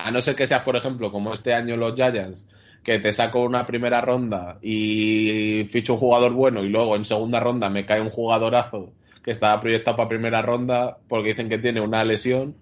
[0.04, 2.48] A no ser que seas, por ejemplo, como este año los Giants,
[2.84, 7.40] que te saco una primera ronda y ficho un jugador bueno y luego en segunda
[7.40, 11.82] ronda me cae un jugadorazo que estaba proyectado para primera ronda porque dicen que tiene
[11.82, 12.56] una lesión.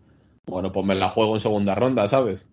[0.46, 2.50] Bueno, pues me la juego en segunda ronda, ¿sabes?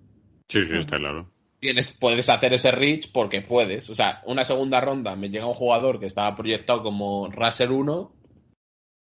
[0.48, 1.28] Sí, sí, está claro.
[1.58, 3.90] tienes, puedes hacer ese reach porque puedes.
[3.90, 8.12] O sea, una segunda ronda me llega un jugador que estaba proyectado como Raser 1.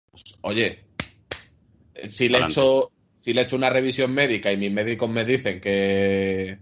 [0.10, 0.86] pues, oye,
[2.08, 2.92] si le, echo,
[3.28, 6.60] si le echo una revisión médica y mis médicos me dicen que,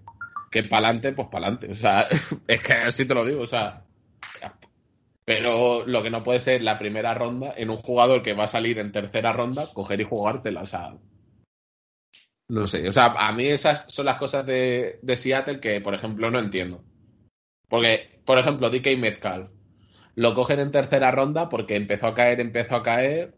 [0.49, 1.71] que pa'lante, pues pa'lante.
[1.71, 2.07] O sea,
[2.47, 3.41] es que así te lo digo.
[3.43, 3.85] O sea,
[5.23, 8.47] pero lo que no puede ser la primera ronda en un jugador que va a
[8.47, 10.63] salir en tercera ronda, coger y jugártela.
[10.63, 10.95] O sea,
[12.47, 15.93] no sé, o sea, a mí esas son las cosas de, de Seattle que, por
[15.93, 16.83] ejemplo, no entiendo.
[17.69, 19.51] Porque, por ejemplo, DK Metcalf
[20.15, 23.35] lo cogen en tercera ronda porque empezó a caer, empezó a caer,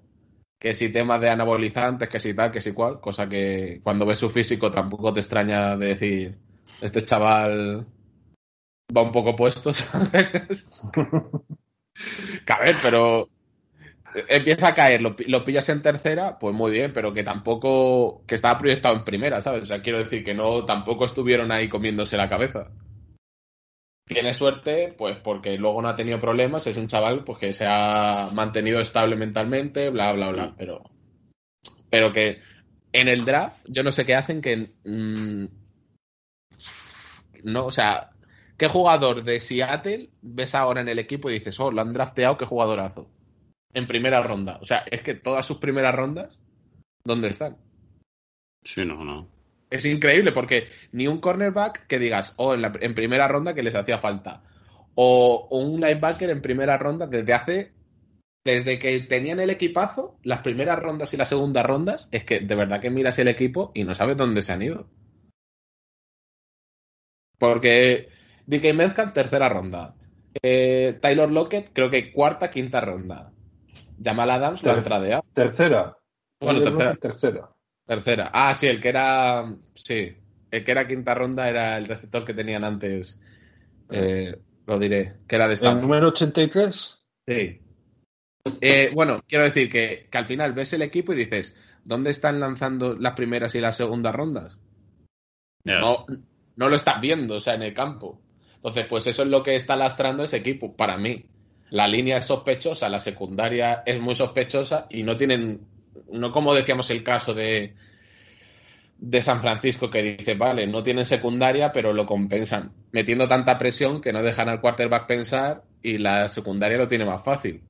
[0.59, 4.19] que si temas de anabolizantes, que si tal, que si cual, cosa que cuando ves
[4.19, 6.37] su físico tampoco te extraña de decir,
[6.81, 7.85] este chaval
[8.95, 10.67] va un poco puesto, ¿sabes?
[12.45, 13.29] Que a ver, pero
[14.27, 18.35] empieza a caer, lo, lo pillas en tercera, pues muy bien, pero que tampoco, que
[18.35, 19.63] estaba proyectado en primera, ¿sabes?
[19.63, 22.71] O sea, quiero decir que no, tampoco estuvieron ahí comiéndose la cabeza.
[24.07, 27.65] Tiene suerte, pues porque luego no ha tenido problemas, es un chaval pues que se
[27.67, 30.81] ha mantenido estable mentalmente, bla, bla, bla, pero,
[31.89, 32.39] pero que
[32.93, 35.45] en el draft, yo no sé qué hacen que, mm,
[37.43, 38.11] no, o sea,
[38.57, 42.37] ¿qué jugador de Seattle ves ahora en el equipo y dices, oh, lo han drafteado,
[42.37, 43.09] qué jugadorazo?
[43.73, 44.57] En primera ronda.
[44.61, 46.39] O sea, es que todas sus primeras rondas,
[47.03, 47.57] ¿dónde están?
[48.63, 49.36] Sí, no, no.
[49.69, 53.63] Es increíble porque ni un cornerback que digas, oh, en, la- en primera ronda que
[53.63, 54.43] les hacía falta.
[54.95, 57.71] O, o un linebacker en primera ronda que desde hace,
[58.45, 62.55] desde que tenían el equipazo, las primeras rondas y las segundas rondas, es que de
[62.55, 64.87] verdad que miras el equipo y no sabes dónde se han ido.
[67.39, 68.09] Porque
[68.47, 69.95] DK Metcalf, tercera ronda.
[70.41, 73.31] Eh, Taylor Lockett, creo que cuarta, quinta ronda.
[74.03, 75.23] Jamal Adams Ter- tradeado.
[75.33, 75.97] Tercera.
[76.39, 76.95] Bueno, tercera.
[76.95, 77.49] tercera.
[77.87, 78.29] Tercera.
[78.33, 79.55] Ah, sí, el que era.
[79.73, 80.15] Sí.
[80.51, 83.19] El que era quinta ronda era el receptor que tenían antes.
[83.89, 85.15] Eh, lo diré.
[85.27, 85.81] Que era de El Stanford.
[85.81, 87.01] número 83.
[87.25, 87.61] Sí.
[88.61, 92.39] Eh, bueno, quiero decir que, que al final ves el equipo y dices, ¿dónde están
[92.39, 94.59] lanzando las primeras y las segundas rondas?
[95.65, 96.05] No,
[96.55, 98.21] no lo estás viendo, o sea, en el campo.
[98.55, 101.25] Entonces, pues eso es lo que está lastrando ese equipo, para mí.
[101.69, 105.67] La línea es sospechosa, la secundaria es muy sospechosa y no tienen,
[106.11, 107.75] no como decíamos el caso de,
[108.97, 114.01] de San Francisco que dice, vale, no tienen secundaria, pero lo compensan, metiendo tanta presión
[114.01, 117.61] que no dejan al quarterback pensar y la secundaria lo tiene más fácil.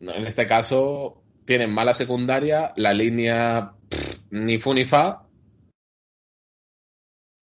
[0.00, 5.26] En este caso, tienen mala secundaria, la línea pff, ni fu ni fa.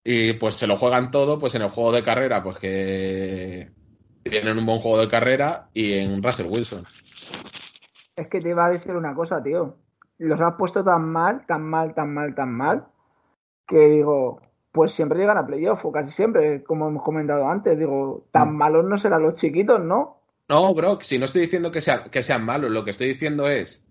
[0.03, 3.69] Y pues se lo juegan todo, pues en el juego de carrera, pues que
[4.23, 6.83] tienen un buen juego de carrera y en Russell Wilson.
[8.19, 9.75] Es que te iba a decir una cosa, tío.
[10.17, 12.85] Los has puesto tan mal, tan mal, tan mal, tan mal,
[13.67, 17.79] que digo, pues siempre llegan a playoff, o casi siempre, como hemos comentado antes.
[17.79, 18.57] Digo, tan Mm.
[18.57, 20.17] malos no serán los chiquitos, ¿no?
[20.49, 23.47] No, Brock, si no estoy diciendo que, sea- que sean malos, lo que estoy diciendo
[23.47, 23.85] es,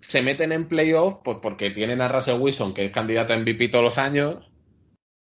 [0.00, 3.68] se meten en playoff pues porque tienen a Russell Wilson, que es candidato a MVP
[3.68, 4.50] todos los años,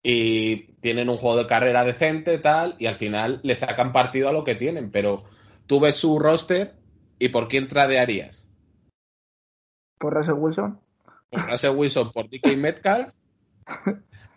[0.02, 4.32] y tienen un juego de carrera decente, tal, y al final le sacan partido a
[4.32, 5.24] lo que tienen, pero
[5.66, 6.74] tú ves su roster
[7.18, 8.48] y por quién tradearías.
[9.98, 10.80] Por Russell Wilson.
[11.30, 13.12] Por Russell Wilson, por DK Metcalf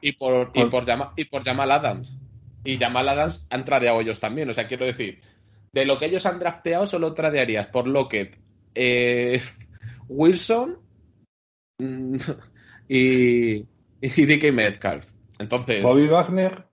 [0.01, 2.17] y por, y por, y por Jamal Adams.
[2.63, 4.49] Y Jamal Adams han tradeado ellos también.
[4.49, 5.21] O sea, quiero decir,
[5.71, 8.37] de lo que ellos han drafteado, solo tradearías por Lockett,
[8.75, 9.41] eh,
[10.07, 10.79] Wilson
[11.79, 12.15] mm,
[12.89, 13.65] y,
[14.01, 15.07] y DK Metcalf.
[15.39, 16.70] Entonces, Bobby Wagner.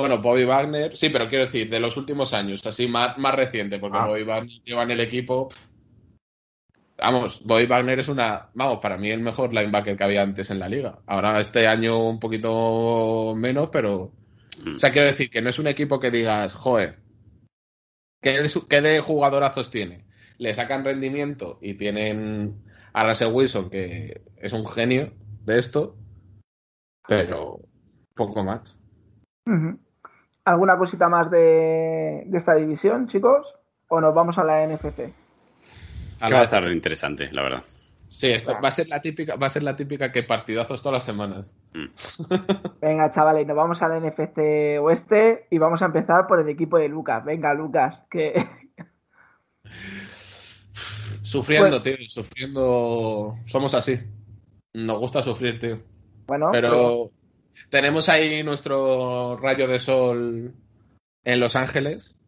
[0.00, 3.78] Bueno, Bobby Wagner, sí, pero quiero decir, de los últimos años, así más, más reciente,
[3.78, 4.06] porque Ah.
[4.06, 5.48] Bobby Wagner lleva en el equipo.
[6.96, 10.58] Vamos, Bobby Wagner es una, vamos, para mí el mejor linebacker que había antes en
[10.58, 10.98] la liga.
[11.06, 14.12] Ahora este año un poquito menos, pero.
[14.64, 14.76] Mm.
[14.76, 16.98] O sea, quiero decir que no es un equipo que digas, joder,
[18.20, 20.04] ¿qué de, qué de jugadorazos tiene?
[20.38, 25.12] Le sacan rendimiento y tienen a Russell Wilson, que es un genio
[25.44, 25.96] de esto,
[27.06, 27.60] pero
[28.14, 28.76] poco más.
[29.46, 29.78] Ujú.
[30.48, 33.46] ¿Alguna cosita más de, de esta división, chicos?
[33.88, 35.12] ¿O nos vamos a la NFC?
[36.22, 37.62] Va a estar interesante, la verdad.
[38.08, 40.94] Sí, esto va a ser la típica, va a ser la típica que partidazos todas
[40.96, 41.52] las semanas.
[41.74, 41.86] Mm.
[42.80, 46.88] Venga, chavales, nos vamos al NFC Oeste y vamos a empezar por el equipo de
[46.88, 47.22] Lucas.
[47.24, 48.32] Venga, Lucas, que
[51.22, 53.36] Sufriendo, Pues- tío, sufriendo.
[53.46, 53.98] Somos así.
[54.74, 55.78] Nos gusta sufrir, tío.
[56.26, 57.10] bueno, Pero
[57.70, 60.54] tenemos ahí nuestro rayo de sol
[61.24, 62.18] en Los Ángeles,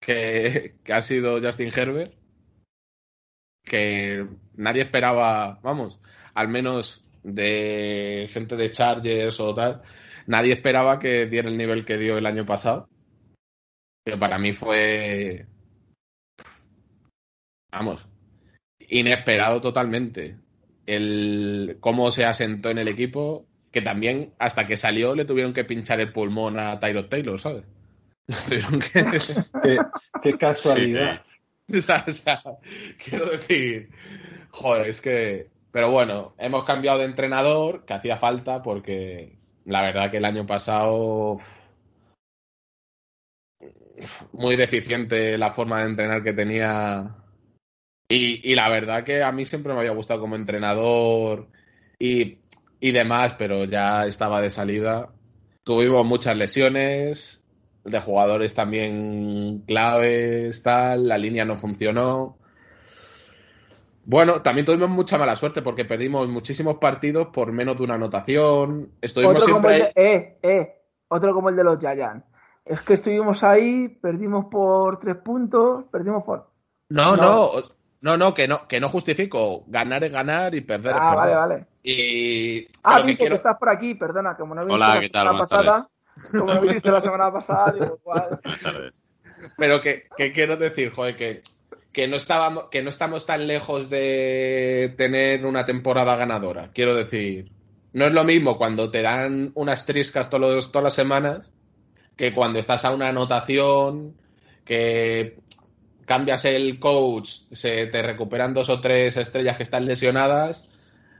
[0.00, 2.14] que, que ha sido Justin Herbert,
[3.64, 6.00] que nadie esperaba, vamos,
[6.34, 9.82] al menos de gente de Chargers o tal,
[10.26, 12.88] nadie esperaba que diera el nivel que dio el año pasado.
[14.04, 15.46] Pero para mí fue,
[17.70, 18.08] vamos,
[18.80, 20.36] inesperado totalmente.
[20.86, 25.64] El cómo se asentó en el equipo, que también hasta que salió le tuvieron que
[25.64, 27.64] pinchar el pulmón a Tyrod Taylor, ¿sabes?
[28.48, 29.04] Tuvieron que-
[29.62, 29.78] Qué,
[30.22, 31.22] qué casualidad.
[31.76, 32.42] o sea, o sea,
[33.02, 33.90] quiero decir,
[34.50, 40.10] joder, es que, pero bueno, hemos cambiado de entrenador, que hacía falta, porque la verdad
[40.10, 41.38] que el año pasado
[44.32, 47.16] muy deficiente la forma de entrenar que tenía.
[48.08, 51.48] Y, y la verdad que a mí siempre me había gustado como entrenador
[51.98, 52.38] y,
[52.84, 55.08] y demás, pero ya estaba de salida.
[55.62, 57.44] Tuvimos muchas lesiones,
[57.84, 62.38] de jugadores también claves, tal, la línea no funcionó.
[64.04, 68.90] Bueno, también tuvimos mucha mala suerte porque perdimos muchísimos partidos por menos de una anotación.
[69.00, 69.92] Estuvimos otro como, siempre el ahí.
[69.94, 70.74] de, eh, eh,
[71.06, 72.26] otro como el de los Giants.
[72.64, 76.50] Es que estuvimos ahí, perdimos por tres puntos, perdimos por...
[76.88, 77.22] No, No.
[77.22, 77.50] no,
[78.02, 79.64] no, no, que no, que no justifico.
[79.66, 81.36] Ganar es ganar y perder es Ah, vale, perder.
[81.36, 81.66] vale.
[81.82, 85.06] Y Ah, lo que Vico, quiero- que estás por aquí, perdona, como no Hola, ¿qué
[85.08, 85.28] la tal?
[85.28, 85.88] Buenas pasada,
[86.38, 88.28] como no viniste la semana pasada, digo, igual.
[88.42, 88.92] Buenas tardes.
[89.56, 91.42] Pero que, que quiero decir, joder, que,
[91.92, 96.70] que no estábamos, que no estamos tan lejos de tener una temporada ganadora.
[96.74, 97.50] Quiero decir,
[97.92, 101.52] no es lo mismo cuando te dan unas triscas todos los- todas las semanas
[102.16, 104.14] que cuando estás a una anotación,
[104.64, 105.38] que
[106.06, 110.68] cambias el coach, se te recuperan dos o tres estrellas que están lesionadas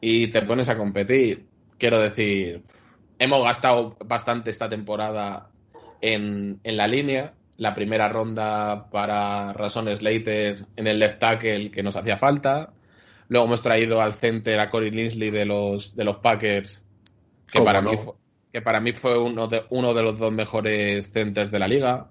[0.00, 1.46] y te pones a competir.
[1.78, 2.62] Quiero decir,
[3.18, 5.50] hemos gastado bastante esta temporada
[6.00, 7.34] en, en la línea.
[7.58, 12.72] La primera ronda para Rason Slater en el left tackle que nos hacía falta.
[13.28, 16.84] Luego hemos traído al center a Corey Linsley de los, de los Packers,
[17.50, 17.90] que ¿Cómo para, no?
[17.90, 18.14] mí fue,
[18.52, 22.10] que para mí fue uno de, uno de los dos mejores centers de la liga.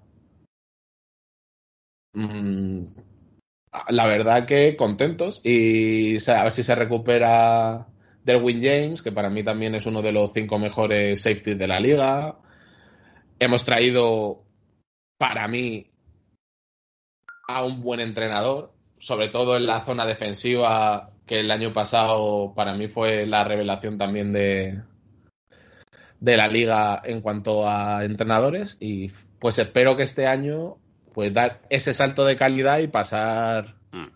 [2.14, 2.86] Mm,
[3.88, 7.86] la verdad que contentos y a ver si se recupera
[8.24, 11.80] Derwin James, que para mí también es uno de los cinco mejores safeties de la
[11.80, 12.38] liga.
[13.38, 14.44] Hemos traído,
[15.18, 15.90] para mí,
[17.48, 22.74] a un buen entrenador, sobre todo en la zona defensiva, que el año pasado para
[22.74, 24.82] mí fue la revelación también de,
[26.20, 28.76] de la liga en cuanto a entrenadores.
[28.80, 30.81] Y pues espero que este año
[31.12, 34.08] pues dar ese salto de calidad y pasar Mm.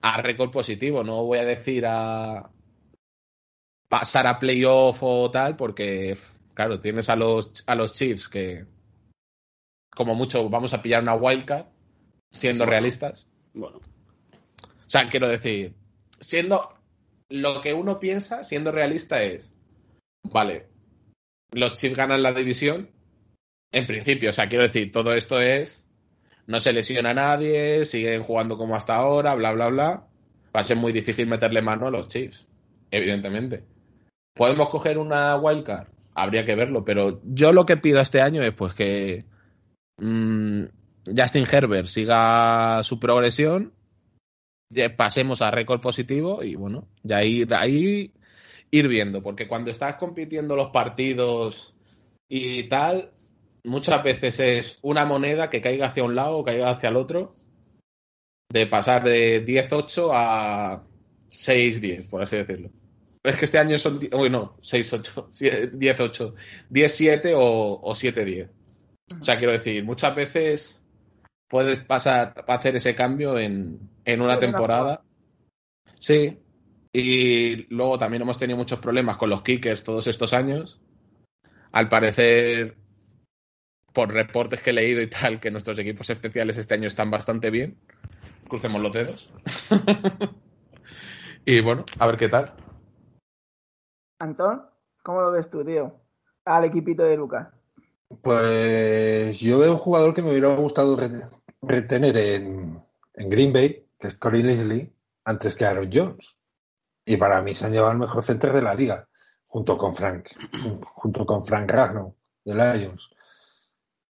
[0.00, 1.04] a récord positivo.
[1.04, 2.50] No voy a decir a
[3.88, 6.16] pasar a playoff o tal, porque
[6.54, 8.64] claro, tienes a los a los Chiefs que
[9.90, 11.66] como mucho vamos a pillar una wildcard,
[12.30, 12.70] siendo Bueno.
[12.70, 13.30] realistas.
[13.54, 15.74] Bueno, O sea, quiero decir,
[16.20, 16.74] siendo
[17.28, 19.54] lo que uno piensa, siendo realista, es
[20.24, 20.66] vale,
[21.52, 22.90] los Chiefs ganan la división.
[23.72, 25.86] En principio, o sea, quiero decir, todo esto es
[26.46, 30.06] no se lesiona a nadie, siguen jugando como hasta ahora, bla, bla, bla.
[30.54, 32.46] Va a ser muy difícil meterle mano a los Chiefs,
[32.90, 33.64] evidentemente.
[34.34, 35.88] ¿Podemos coger una wildcard?
[36.14, 39.24] Habría que verlo, pero yo lo que pido este año es pues que
[39.98, 40.64] mm,
[41.16, 43.72] Justin Herbert siga su progresión,
[44.96, 48.12] pasemos a récord positivo y bueno, ya ir ahí
[48.70, 51.74] ir viendo, porque cuando estás compitiendo los partidos
[52.28, 53.12] y tal,
[53.64, 57.36] muchas veces es una moneda que caiga hacia un lado o caiga hacia el otro,
[58.50, 60.82] de pasar de 10-8 a
[61.30, 62.70] 6-10, por así decirlo.
[63.22, 66.34] Es que este año son, uy, no, 6-8, 10-8,
[66.70, 68.48] 10-7 o, o 7-10.
[69.20, 70.82] O sea, quiero decir, muchas veces
[71.48, 75.04] puedes pasar, hacer ese cambio en, en una temporada.
[76.00, 76.38] Sí.
[76.92, 80.80] Y luego también hemos tenido muchos problemas con los kickers todos estos años.
[81.70, 82.76] Al parecer,
[83.92, 87.50] por reportes que he leído y tal, que nuestros equipos especiales este año están bastante
[87.50, 87.78] bien.
[88.48, 89.30] Crucemos los dedos.
[91.44, 92.54] Y bueno, a ver qué tal.
[94.20, 94.62] Antón,
[95.02, 95.92] ¿cómo lo ves tú, tío?
[96.44, 97.48] Al equipito de Lucas.
[98.22, 100.96] Pues yo veo un jugador que me hubiera gustado
[101.62, 102.80] retener en,
[103.14, 104.92] en Green Bay, que es Corey Leslie,
[105.24, 106.36] antes que Aaron Jones.
[107.04, 109.08] Y para mí se han llevado el mejor center de la liga,
[109.46, 110.28] junto con Frank,
[110.94, 112.14] junto con Frank Ragnow
[112.44, 113.10] de Lions.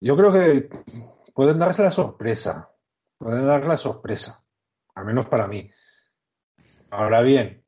[0.04, 0.68] Yo creo que
[1.32, 2.70] pueden darse la sorpresa,
[3.16, 4.44] pueden dar la sorpresa,
[4.94, 5.70] al menos para mí.
[6.90, 7.64] Ahora bien,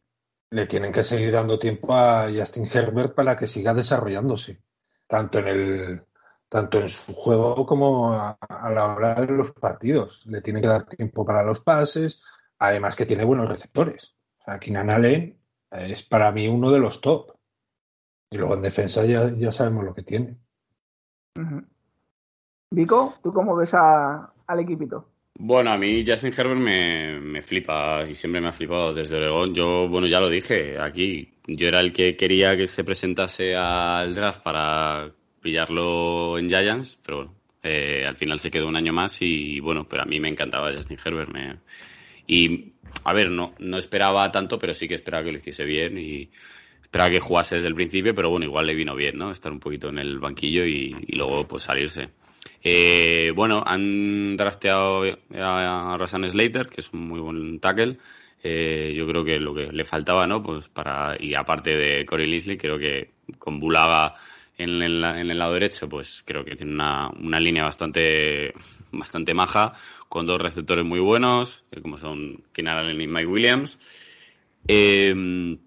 [0.51, 4.63] le tienen que seguir dando tiempo a Justin Herbert para que siga desarrollándose,
[5.07, 6.07] tanto en el
[6.51, 8.37] tanto en su juego como a,
[8.71, 10.27] la hora de los partidos.
[10.27, 12.23] Le tienen que dar tiempo para los pases,
[12.59, 14.15] además que tiene buenos receptores.
[14.41, 14.59] O sea,
[15.71, 17.35] es para mí uno de los top.
[18.29, 20.39] Y luego en defensa ya, ya sabemos lo que tiene.
[22.71, 25.09] Vico, ¿tú cómo ves al equipito?
[25.39, 29.55] Bueno, a mí Justin Herbert me, me, flipa y siempre me ha flipado desde Oregón.
[29.55, 31.31] Yo, bueno, ya lo dije aquí.
[31.47, 35.11] Yo era el que quería que se presentase al draft para
[35.41, 39.87] pillarlo en Giants, pero bueno, eh, al final se quedó un año más y bueno,
[39.89, 41.31] pero a mí me encantaba Justin Herbert.
[42.27, 42.73] Y
[43.05, 46.31] a ver, no, no esperaba tanto, pero sí que esperaba que lo hiciese bien y
[46.83, 49.31] esperaba que jugase desde el principio, pero bueno, igual le vino bien, ¿no?
[49.31, 52.09] Estar un poquito en el banquillo y, luego pues salirse.
[52.63, 55.03] Eh, bueno, han drafteado
[55.35, 57.97] a Rasan Slater, que es un muy buen tackle.
[58.43, 60.43] Eh, yo creo que lo que le faltaba, ¿no?
[60.43, 64.15] Pues para, y aparte de Corey Leslie, creo que con Bulaga
[64.59, 68.55] en el, en el lado derecho, pues creo que tiene una, una línea bastante,
[68.93, 69.73] bastante maja,
[70.09, 73.79] con dos receptores muy buenos, eh, como son Keenan Allen y Mike Williams.
[74.69, 75.59] Eh,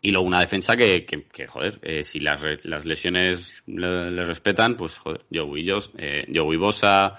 [0.00, 4.98] y luego una defensa que, que, joder, eh, si las, las lesiones le, respetan, pues,
[4.98, 7.16] joder, Joey, Josh, eh, Joey Bosa,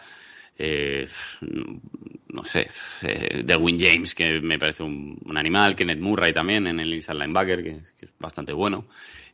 [0.62, 1.08] eh,
[1.42, 2.68] no sé,
[3.04, 7.18] eh, Derwin James, que me parece un, un, animal, Kenneth Murray también en el inside
[7.18, 8.86] linebacker, que, que es bastante bueno.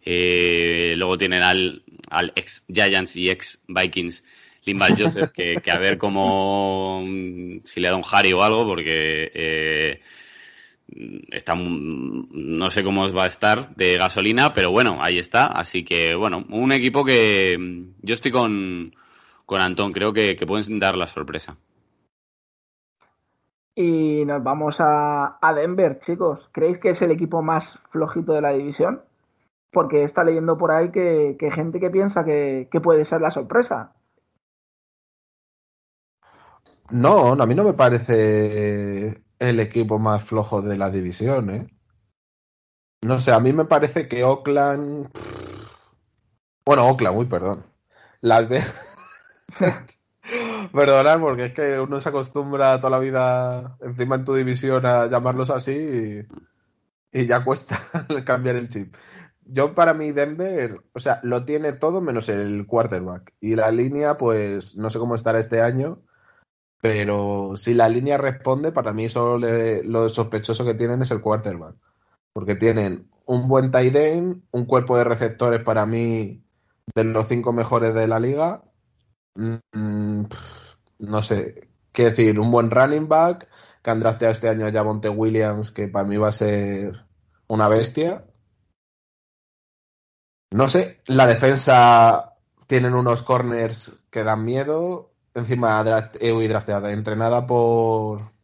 [0.04, 4.24] Eh, luego tienen al, al ex Giants y ex Vikings
[4.66, 7.04] Limbal Joseph, que, que, a ver cómo,
[7.64, 10.02] si le da un Harry o algo, porque
[10.88, 15.48] está no sé cómo va a estar de gasolina, pero bueno, ahí está.
[15.48, 17.58] Así que bueno, un equipo que
[18.02, 18.94] yo estoy con,
[19.46, 21.58] con Antón, creo que, que pueden dar la sorpresa.
[23.78, 26.50] Y nos vamos a, a, Denver, chicos.
[26.54, 29.02] ¿Creéis que es el equipo más flojito de la división?
[29.70, 33.32] Porque está leyendo por ahí que, que gente que piensa que, que, puede ser la
[33.32, 33.92] sorpresa.
[36.90, 41.68] No, a mí no me parece el equipo más flojo de la división, ¿eh?
[43.02, 45.10] No sé, a mí me parece que Oakland.
[46.66, 47.66] Bueno, Oakland, uy, perdón.
[48.22, 48.74] Las Vegas.
[50.74, 55.06] Perdonad, porque es que uno se acostumbra toda la vida encima en tu división a
[55.08, 56.26] llamarlos así
[57.12, 57.80] y, y ya cuesta
[58.26, 58.96] cambiar el chip.
[59.46, 63.34] Yo para mí Denver, o sea, lo tiene todo menos el quarterback.
[63.40, 66.02] Y la línea, pues no sé cómo estará este año,
[66.88, 69.40] pero si la línea responde, para mí solo
[69.84, 71.76] lo sospechoso que tienen es el quarterback.
[72.32, 76.44] Porque tienen un buen tight end, un cuerpo de receptores para mí
[76.94, 78.62] de los cinco mejores de la liga.
[79.34, 80.26] Mm,
[81.00, 83.50] no sé, qué decir, un buen running back,
[83.82, 87.08] que han drafteado este año a Javonte Williams, que para mí va a ser
[87.48, 88.26] una bestia.
[90.52, 92.36] No sé, la defensa
[92.68, 95.84] tienen unos corners que dan miedo encima
[96.20, 98.36] y drafteada, entrenada por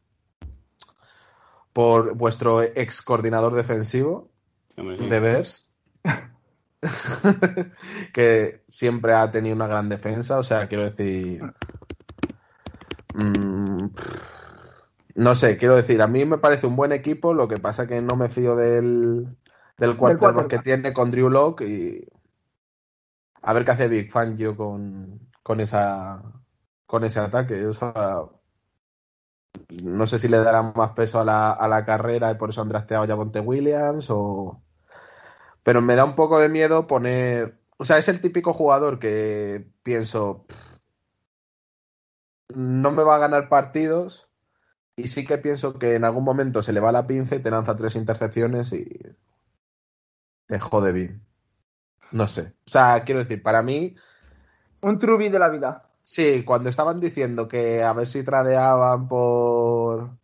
[1.73, 4.29] por vuestro ex coordinador defensivo
[4.75, 5.69] de Bears,
[8.13, 11.41] que siempre ha tenido una gran defensa, o sea, quiero decir,
[13.13, 13.87] mmm,
[15.15, 18.01] no sé, quiero decir, a mí me parece un buen equipo, lo que pasa que
[18.01, 19.37] no me fío del,
[19.77, 20.47] del quarterback.
[20.47, 22.07] que tiene con Drew Locke y
[23.41, 26.21] a ver qué hace Big Fangio con, con esa
[26.91, 27.65] con ese ataque.
[27.65, 27.93] O sea,
[29.81, 32.61] no sé si le darán más peso a la, a la carrera y por eso
[32.61, 34.61] han drasteado ya Ponte Williams o...
[35.63, 37.61] Pero me da un poco de miedo poner...
[37.77, 40.45] O sea, es el típico jugador que pienso...
[42.53, 44.27] No me va a ganar partidos
[44.97, 47.51] y sí que pienso que en algún momento se le va la pinza y te
[47.51, 48.99] lanza tres intercepciones y
[50.45, 51.25] te jode bien.
[52.11, 52.53] No sé.
[52.67, 53.95] O sea, quiero decir, para mí...
[54.81, 55.90] Un trubi de la vida.
[56.03, 60.17] Sí, cuando estaban diciendo que a ver si tradeaban por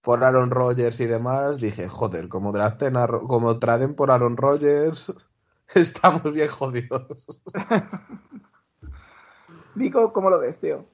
[0.00, 2.94] por Aaron Rodgers y demás, dije, joder, como draften
[3.26, 5.12] como traden por Aaron Rodgers,
[5.74, 7.26] estamos bien jodidos.
[9.74, 10.86] Nico, ¿cómo lo ves, tío?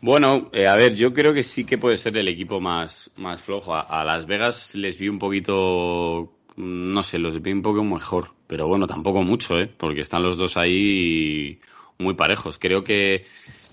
[0.00, 3.40] Bueno, eh, a ver, yo creo que sí que puede ser el equipo más, más
[3.40, 3.74] flojo.
[3.74, 8.30] A, a Las Vegas les vi un poquito, no sé, los vi un poco mejor,
[8.46, 9.66] pero bueno, tampoco mucho, ¿eh?
[9.66, 11.60] Porque están los dos ahí
[11.98, 12.58] muy parejos.
[12.58, 13.24] Creo que,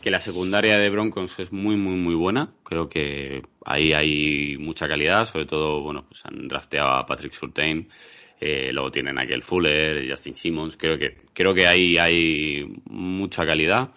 [0.02, 2.54] que la secundaria de Broncos es muy, muy, muy buena.
[2.64, 7.90] Creo que ahí hay mucha calidad, sobre todo, bueno, pues han drafteado a Patrick Surtain,
[8.40, 10.78] eh, luego tienen a Kel Fuller, Justin Simmons.
[10.78, 13.92] Creo que, creo que ahí hay mucha calidad.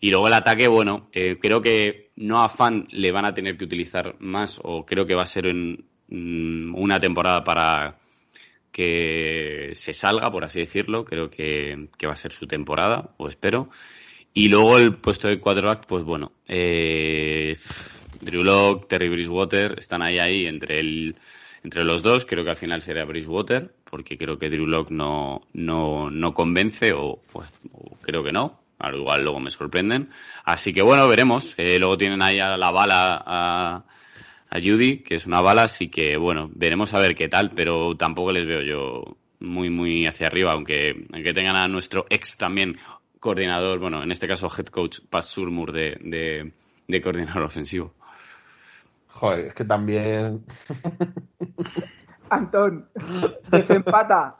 [0.00, 3.56] Y luego el ataque, bueno, eh, creo que no a Fan le van a tener
[3.56, 8.01] que utilizar más, o creo que va a ser en, mm, una temporada para
[8.72, 11.04] que se salga, por así decirlo.
[11.04, 13.68] Creo que, que va a ser su temporada, o espero.
[14.34, 17.56] Y luego el puesto de quarterback, pues bueno, eh,
[18.20, 21.16] Drew Lock, Terry Bridgewater están ahí, ahí entre el,
[21.62, 22.24] entre los dos.
[22.24, 26.92] Creo que al final será Bridgewater, porque creo que Drew Lock no, no, no convence,
[26.94, 27.52] o pues
[28.00, 28.60] creo que no.
[28.78, 30.10] Al igual luego me sorprenden.
[30.44, 31.54] Así que bueno, veremos.
[31.56, 33.84] Eh, luego tienen ahí a la bala a,
[34.54, 37.96] a Judy, que es una bala, así que bueno, veremos a ver qué tal, pero
[37.96, 42.76] tampoco les veo yo muy, muy hacia arriba, aunque, aunque tengan a nuestro ex también
[43.18, 46.52] coordinador, bueno, en este caso head coach Pat Surmur de, de,
[46.86, 47.94] de coordinador ofensivo.
[49.06, 50.44] Joder, es que también.
[52.28, 52.90] Antón,
[53.50, 54.36] desempata.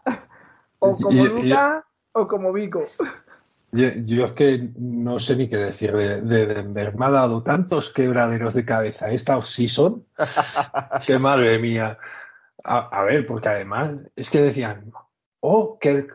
[0.78, 2.84] O como Luca o como Vico.
[3.72, 6.94] Yo, yo es que no sé ni qué decir de, de Denver.
[6.94, 10.06] Me ha dado tantos quebraderos de cabeza esta off-season
[11.06, 11.98] que madre mía.
[12.62, 14.92] A, a ver, porque además es que decían,
[15.40, 16.06] oh, que el,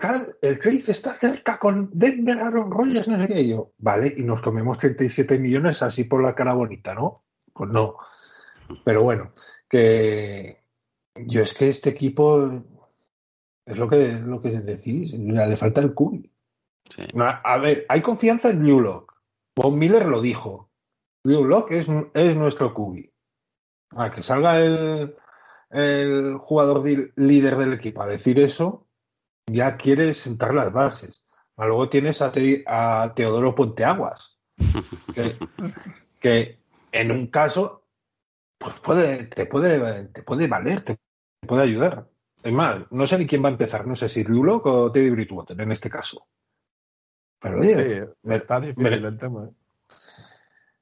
[0.41, 3.41] el trade está cerca con Denver, Aaron Rodgers, no sé qué.
[3.41, 7.23] Y yo, vale, y nos comemos 37 millones así por la cara bonita, ¿no?
[7.53, 7.97] Pues no.
[8.85, 9.33] Pero bueno,
[9.67, 10.63] que
[11.15, 12.63] yo es que este equipo
[13.65, 16.31] es lo que, lo que decís, le falta el cubi.
[16.89, 17.03] Sí.
[17.43, 19.13] A ver, hay confianza en New Lock.
[19.55, 20.69] Von Miller lo dijo.
[21.23, 23.09] New Lock es, es nuestro QB.
[23.91, 25.15] A que salga el,
[25.69, 26.83] el jugador
[27.15, 28.85] líder del equipo a decir eso,
[29.47, 31.25] ya quiere sentar las bases.
[31.57, 34.37] Luego tienes a, Te- a Teodoro Ponteaguas,
[35.13, 35.37] que,
[36.19, 36.57] que
[36.91, 37.83] en un caso
[38.59, 40.97] pues puede, te, puede, te puede valer, te
[41.47, 42.07] puede ayudar.
[42.43, 45.09] Es más, no sé ni quién va a empezar, no sé si Lock o Teddy
[45.09, 46.27] Bridgewater en este caso.
[47.39, 49.45] Pero oye, Sí, me- está difícil me- el tema.
[49.45, 49.49] ¿eh?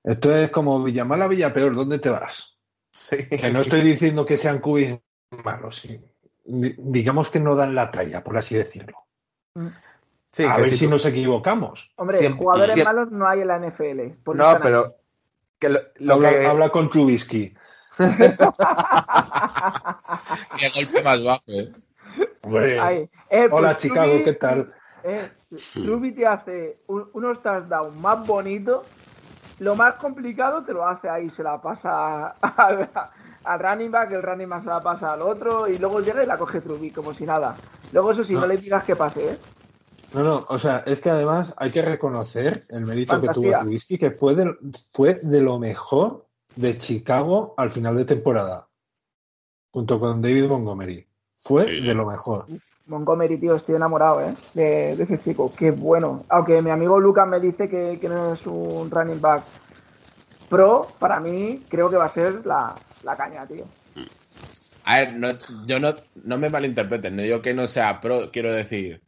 [0.04, 2.58] esto es como Villamala, Villapeor, ¿dónde te vas?
[2.92, 3.28] Sí.
[3.28, 4.96] Que no estoy diciendo que sean cubis
[5.44, 6.00] malos, sí.
[6.46, 9.00] Digamos que no dan la talla, por así decirlo.
[10.32, 11.92] Sí, a que ver si si tú- nos equivocamos.
[11.96, 14.16] Hombre, Siempre- jugadores siempre- malos no hay en la NFL.
[14.34, 14.96] No, pero.
[15.60, 17.56] Que lo, lo habla, que, habla con Trubisky.
[20.58, 21.72] que golpe más bajo, ¿eh?
[22.42, 22.78] Hombre.
[23.30, 24.74] Eh, Hola, pues Chicago, ¿qué tal?
[25.08, 25.30] Eh,
[25.74, 28.84] Truby te hace un- unos touchdowns más bonitos.
[29.60, 32.90] Lo más complicado te lo hace ahí, se la pasa al,
[33.44, 36.26] al running back, el running back se la pasa al otro y luego llega y
[36.26, 37.56] la coge Truby como si nada.
[37.94, 38.48] Luego eso sí, no, No.
[38.48, 39.38] le digas que pase, ¿eh?
[40.14, 43.98] No, no, o sea, es que además hay que reconocer el mérito que tuvo Trubisky,
[43.98, 44.56] que fue de,
[44.92, 46.26] fue de lo mejor
[46.56, 48.68] de Chicago al final de temporada,
[49.72, 51.06] junto con David Montgomery.
[51.42, 51.82] Fue Sí.
[51.86, 52.46] de lo mejor.
[52.88, 54.34] Montgomery, tío, estoy enamorado, ¿eh?
[54.54, 56.24] De, de ese chico, qué bueno.
[56.30, 59.44] Aunque mi amigo Lucas me dice que, que no es un running back
[60.50, 63.66] pro, para mí creo que va a ser la, la caña, tío.
[64.84, 65.30] A ver, no,
[65.66, 69.02] yo no, no me malinterpreten, no digo que no sea pro, quiero decir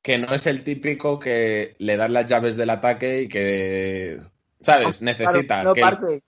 [0.00, 4.20] que no es el típico que le dan las llaves del ataque y que,
[4.60, 5.00] ¿sabes?
[5.00, 6.22] Necesita Claro, no que, parte.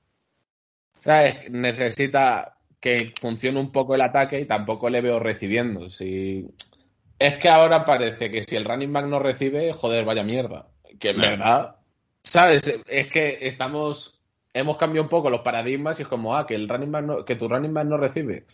[1.00, 1.50] ¿sabes?
[1.50, 5.90] Necesita que funcione un poco el ataque y tampoco le veo recibiendo.
[5.90, 6.46] Si...
[7.18, 10.68] Es que ahora parece que si el running back no recibe, joder, vaya mierda.
[10.98, 11.30] Que en Claro.
[11.30, 11.76] verdad,
[12.22, 12.80] ¿sabes?
[12.86, 14.20] Es que estamos,
[14.52, 17.24] hemos cambiado un poco los paradigmas y es como, ah, que el running back no,
[17.24, 18.44] que tu running back no recibe.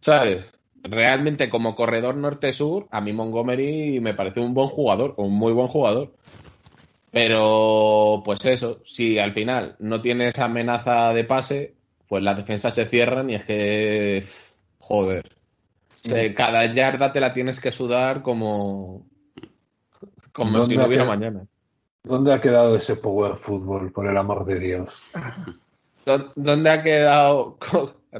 [0.00, 0.54] ¿Sabes?
[0.82, 5.68] Realmente como corredor norte-sur, a mí Montgomery me parece un buen jugador, un muy buen
[5.68, 6.14] jugador.
[7.10, 11.74] Pero, pues eso, si al final no tienes amenaza de pase,
[12.08, 14.24] pues las defensas se cierran y es que,
[14.78, 15.22] joder,
[15.94, 19.06] se- cada yarda te la tienes que sudar como,
[20.32, 21.18] como si ¿Dónde no ha hubiera quedado?
[21.18, 21.46] mañana.
[22.04, 25.02] ¿Dónde ha quedado ese power fútbol, por el amor de Dios?
[26.06, 27.58] ¿Dó- ¿Dónde ha quedado?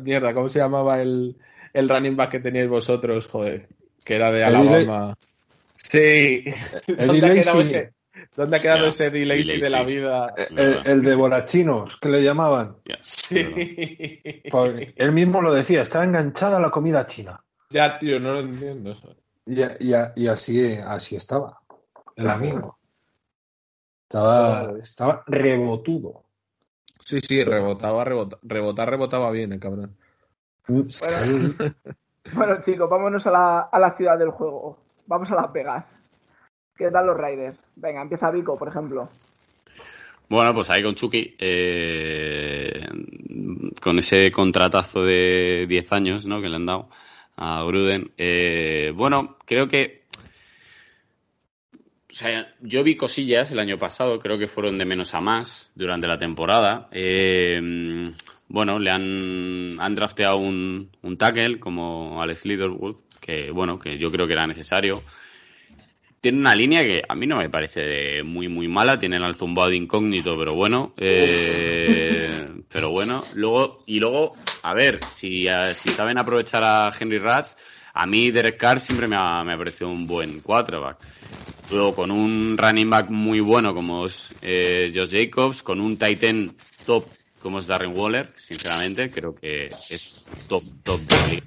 [0.02, 1.38] Mierda, ¿cómo se llamaba el,
[1.72, 3.26] el running back que teníais vosotros?
[3.28, 3.68] Joder,
[4.04, 5.16] que era de Alabama.
[5.74, 6.44] Sí.
[6.86, 7.92] ¿Dónde ha quedado ese,
[8.36, 10.34] ¿dónde ha quedado ese Eddie de la vida?
[10.36, 12.76] El, el de Borachinos, que le llamaban.
[13.02, 14.42] Sí.
[14.50, 17.42] Porque él mismo lo decía, está enganchada a la comida china.
[17.70, 18.92] Ya, tío, no lo entiendo.
[18.92, 19.14] eso.
[19.46, 21.60] Y, y- y así, así estaba,
[22.16, 22.78] el amigo.
[24.08, 26.24] Estaba, estaba rebotudo.
[27.00, 29.96] Sí, sí, rebotaba, rebota, rebotar, rebotaba bien el cabrón.
[30.66, 30.86] Bueno,
[32.34, 34.78] bueno, chicos, vámonos a la, a la ciudad del juego.
[35.06, 35.84] Vamos a Las Vegas.
[36.78, 37.58] ¿Qué tal los Raiders?
[37.74, 39.08] Venga, empieza Vico, por ejemplo.
[40.28, 42.86] Bueno, pues ahí con Chucky, eh,
[43.82, 46.40] con ese contratazo de 10 años ¿no?
[46.40, 46.88] que le han dado
[47.36, 48.12] a Gruden.
[48.16, 50.04] Eh, bueno, creo que.
[52.10, 55.72] O sea, yo vi cosillas el año pasado, creo que fueron de menos a más
[55.74, 56.88] durante la temporada.
[56.92, 58.12] Eh,
[58.46, 64.12] bueno, le han, han drafteado un, un tackle como Alex Littlewood, que bueno, que yo
[64.12, 65.02] creo que era necesario.
[66.20, 68.98] Tiene una línea que a mí no me parece muy, muy mala.
[68.98, 70.92] Tiene el zumbado de incógnito, pero bueno.
[70.96, 73.22] Eh, pero bueno.
[73.34, 77.56] Luego, y luego, a ver, si, eh, si saben aprovechar a Henry Rats,
[77.94, 80.98] a mí Derek Carr siempre me ha, me ha parecido un buen quarterback.
[81.70, 86.50] Luego, con un running back muy bueno como es eh, Josh Jacobs, con un Titan
[86.84, 87.04] top
[87.40, 91.46] como es Darren Waller, sinceramente, creo que es top, top de la liga.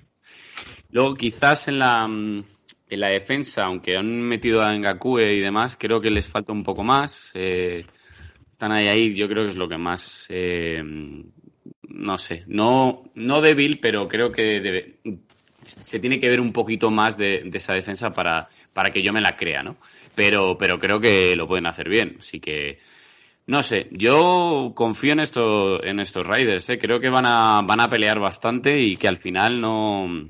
[0.91, 2.43] Luego, quizás en la, mm,
[2.91, 6.61] en la defensa, aunque han metido a Ngakue y demás, creo que les falta un
[6.61, 7.31] poco más.
[7.35, 7.85] Eh,
[8.51, 10.83] están ahí, ahí, yo creo que es lo que más, eh,
[11.87, 14.97] no sé, no, no débil, pero creo que
[15.63, 19.21] se tiene que ver un poquito más de, esa defensa para, para que yo me
[19.21, 19.77] la crea, ¿no?
[20.13, 22.79] Pero, pero creo que lo pueden hacer bien, así que
[23.47, 26.77] no sé, yo confío en esto, en estos Raiders, ¿eh?
[26.77, 30.29] creo que van a, van a pelear bastante y que al final no,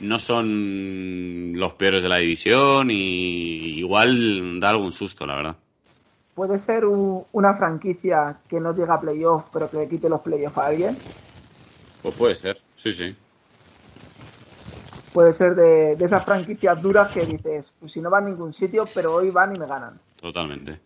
[0.00, 5.56] no son los peores de la división y igual da algún susto, la verdad.
[6.34, 10.22] ¿Puede ser un- una franquicia que no llega a playoff, pero que le quite los
[10.22, 10.98] playoffs a alguien?
[12.02, 13.14] Pues puede ser, sí, sí.
[15.12, 18.54] Puede ser de, de esas franquicias duras que dices, pues si no van a ningún
[18.54, 20.00] sitio, pero hoy van y me ganan.
[20.16, 20.80] Totalmente.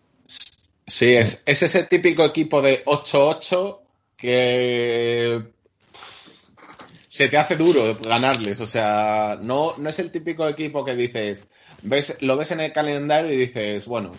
[0.86, 3.80] Sí, es, es ese típico equipo de 8-8
[4.16, 5.53] que
[7.14, 8.60] se te hace duro ganarles.
[8.60, 11.46] O sea, no, no es el típico equipo que dices,
[11.84, 14.10] ves, lo ves en el calendario y dices, bueno,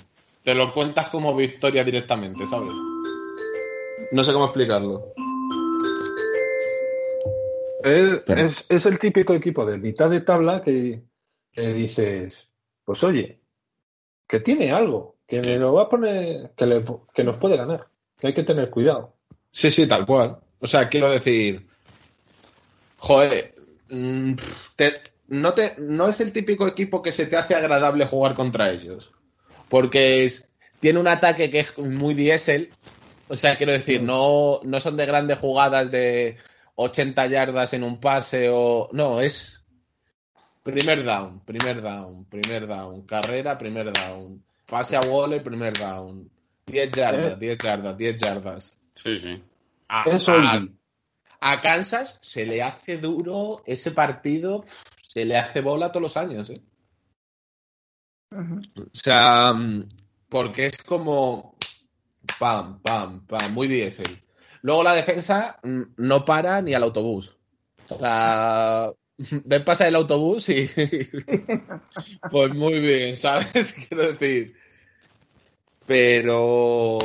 [0.46, 2.82] te lo cuentas como victoria directamente, ¿sabes?
[4.12, 5.14] No sé cómo explicarlo.
[7.84, 11.04] Es, es- es el típico equipo de mitad de tabla que,
[11.52, 12.48] que dices,
[12.86, 13.42] pues oye,
[14.26, 15.42] que tiene algo, que Sí.
[15.42, 18.70] me lo va a poner, que, le- que nos puede ganar, que hay que tener
[18.70, 19.18] cuidado.
[19.52, 20.38] Sí, sí, tal cual.
[20.60, 21.68] O sea, quiero decir,
[23.06, 23.54] joder,
[23.90, 24.34] mm,
[24.76, 28.72] te- no, te, no es el típico equipo que se te hace agradable jugar contra
[28.72, 29.12] ellos.
[29.70, 30.50] Porque es-
[30.80, 32.74] tiene un ataque que es muy diésel.
[33.28, 36.38] O sea, quiero decir, no, no son de grandes jugadas de
[36.76, 38.90] 80 yardas en un pase o...
[38.92, 39.64] No, es
[40.64, 46.30] primer down, primer down, primer down, carrera, primer down, pase a Waller, primer down,
[46.66, 48.78] 10 yardas, 10 yardas, 10 yardas.
[48.96, 49.44] Sí, sí.
[49.90, 50.72] A, Es a- oldie.
[51.48, 54.66] A Kansas se le hace duro ese partido,
[55.08, 56.50] se le hace bola todos los años.
[56.50, 56.60] ¿eh?
[58.32, 59.88] O sea, mm,
[60.28, 61.56] porque es como
[62.40, 64.24] pam, pam, pam, muy diésel.
[64.64, 67.38] Luego la defensa mm, no para ni al autobús.
[67.90, 68.90] O sea,
[69.46, 70.68] ven pasar el autobús y
[72.32, 73.74] pues muy bien, ¿sabes?
[73.88, 74.56] Quiero decir.
[75.86, 76.98] Pero,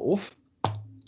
[0.00, 0.30] uff,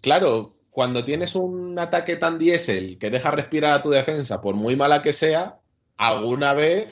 [0.03, 4.75] claro, cuando tienes un ataque tan diésel que deja respirar a tu defensa, por muy
[4.75, 5.61] mala que sea,
[5.97, 6.91] alguna vez,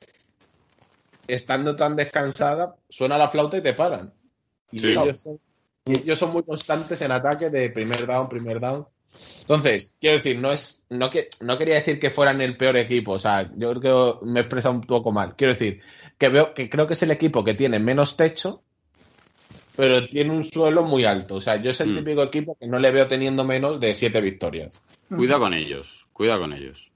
[1.27, 4.15] estando tan descansada, suena la flauta y te paran.
[4.71, 4.87] Y Sí.
[4.91, 5.41] ellos, son,
[5.85, 8.87] y ellos son muy constantes en ataque de primer down, primer down.
[9.41, 13.15] Entonces, quiero decir, no es, no que, no quería decir que fueran el peor equipo,
[13.15, 15.35] o sea, yo creo que me he expresado un poco mal.
[15.35, 15.81] Quiero decir,
[16.19, 18.63] que veo, que creo que es el equipo que tiene menos techo,
[19.77, 21.37] pero tiene un suelo muy alto.
[21.37, 21.97] O sea, yo es el Mm.
[21.99, 24.75] típico equipo que no le veo teniendo menos de siete victorias.
[25.09, 26.89] Cuida con ellos, cuida con ellos.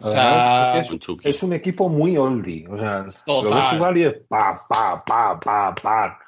[0.00, 2.66] O sea, es, que es, es un equipo muy oldie.
[2.68, 3.54] O sea, lo Total.
[3.54, 6.18] ves jugar y es pa, pa, pa, pa, pa.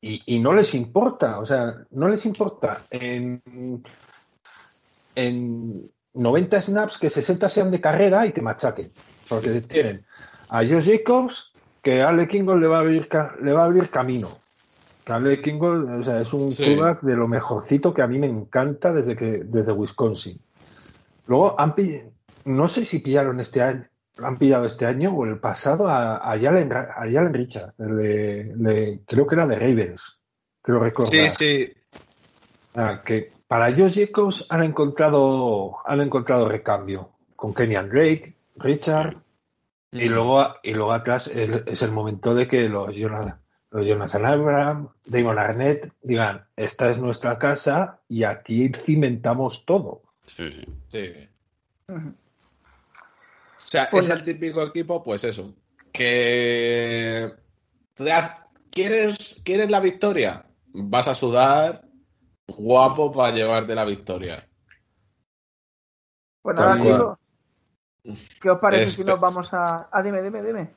[0.00, 3.42] Y, y no les importa, o sea, no les importa en,
[5.14, 8.92] en 90 snaps que 60 sean de carrera y te machaquen.
[9.28, 10.04] Porque tienen
[10.48, 11.52] a Josh Jacobs
[11.84, 13.08] que Ale Kingold le va a abrir,
[13.42, 14.38] le va a abrir camino.
[15.04, 16.64] Que Ale Kingold, o sea, es un Sí.
[16.64, 20.40] fullback de lo mejorcito que a mí me encanta desde que desde Wisconsin.
[21.26, 21.74] Luego han
[22.46, 23.86] no sé si pillaron este año,
[24.18, 28.52] han pillado este año o el pasado a, a, Jalen, a Jalen Richard, el de-
[28.56, 30.20] de- creo que era de Ravens,
[30.62, 31.30] creo recordar.
[31.30, 31.70] sí.
[32.74, 39.14] Ah, que para Josh Jacobs han encontrado, han encontrado recambio con Kenyan Drake, Richard.
[39.94, 43.40] Y luego, y luego atrás el- es el momento de que los Jonathan,
[43.70, 50.02] los Jonathan Abraham, Damon Arnett digan, esta es nuestra casa y aquí cimentamos todo.
[50.22, 50.64] Sí, sí.
[50.88, 51.12] Sí.
[51.88, 52.12] O
[53.58, 55.54] sea, Pues- es el típico equipo, pues eso,
[55.92, 57.32] que
[58.70, 60.44] ¿quieres, ¿quieres la victoria?
[60.72, 61.84] Vas a sudar
[62.48, 64.48] guapo para llevarte la victoria.
[66.42, 66.92] Pues nada, cual.
[66.92, 67.18] chicos.
[68.40, 69.88] ¿Qué os parece Es- si nos vamos a.
[69.90, 70.70] Ah, dime, dime, dime.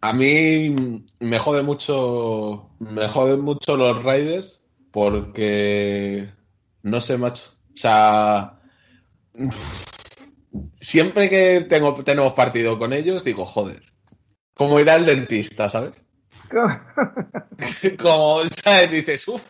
[0.00, 4.62] A mí me jode mucho, me joden mucho los Raiders
[4.92, 6.32] porque
[6.82, 7.50] no sé, macho.
[7.74, 8.60] O sea,
[10.76, 13.82] siempre que tengo, tenemos partido con ellos, digo, joder,
[14.54, 16.04] como ir al dentista, ¿sabes?
[18.02, 18.90] Como, ¿sabes?
[18.90, 19.44] Dices, uff,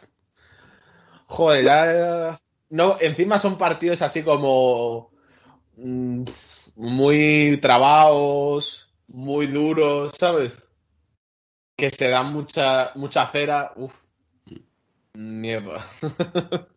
[1.26, 2.40] joder, ya,
[2.70, 5.10] no, encima son partidos así como
[6.76, 10.68] muy trabados, muy duros, ¿sabes?
[11.76, 13.94] Que se dan mucha, mucha cera, uff,
[15.14, 15.80] mierda.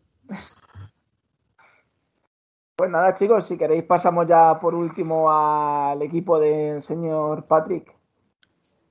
[2.74, 7.94] Pues nada, chicos, si queréis pasamos ya por último al equipo del señor Patrick.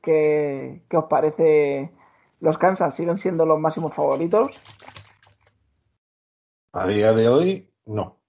[0.01, 1.91] ¿Qué, qué os parece?
[2.39, 4.51] Los Kansas siguen siendo los máximos favoritos.
[6.72, 8.20] A día de hoy, no.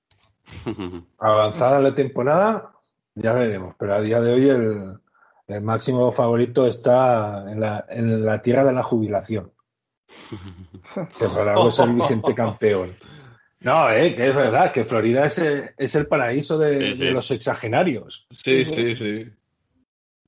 [1.18, 2.72] Avanzada la temporada,
[3.14, 4.98] ya veremos, pero a día de hoy el,
[5.48, 9.52] el máximo favorito está en la, en la tierra de la jubilación.
[11.18, 12.92] Que por algo es el vigente campeón.
[13.60, 17.04] No, eh, que es verdad, que Florida es el, es el paraíso de, Sí, sí.
[17.06, 19.30] de los exagenarios, Sí, sí, sí.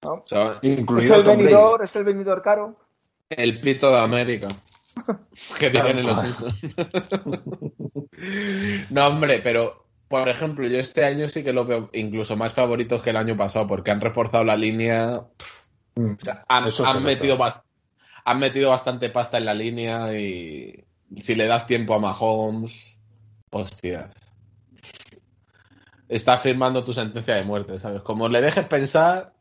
[0.04, 0.12] ¿no?
[0.12, 2.76] O sea, Es el venidor, es el venidor caro.
[3.28, 4.48] el pito de América.
[5.58, 6.22] Que tienen los.
[8.90, 13.02] No, hombre, pero por ejemplo, yo este año sí que lo veo incluso más favoritos
[13.02, 15.24] que el año pasado, porque han reforzado la línea.
[15.96, 16.12] Mm.
[16.12, 17.38] O sea, han, metido
[18.24, 20.84] han metido bastante pasta en la línea y
[21.16, 22.98] si le das tiempo a Mahomes,
[23.50, 24.14] hostias.
[26.08, 28.02] Está firmando tu sentencia de muerte, ¿sabes?
[28.02, 29.32] Como le dejes pensar,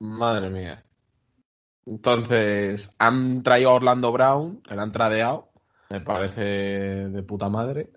[0.00, 0.84] madre mía.
[1.86, 5.50] Entonces, han traído a Orlando Brown, que lo han tradeado,
[5.90, 7.90] me parece de puta madre.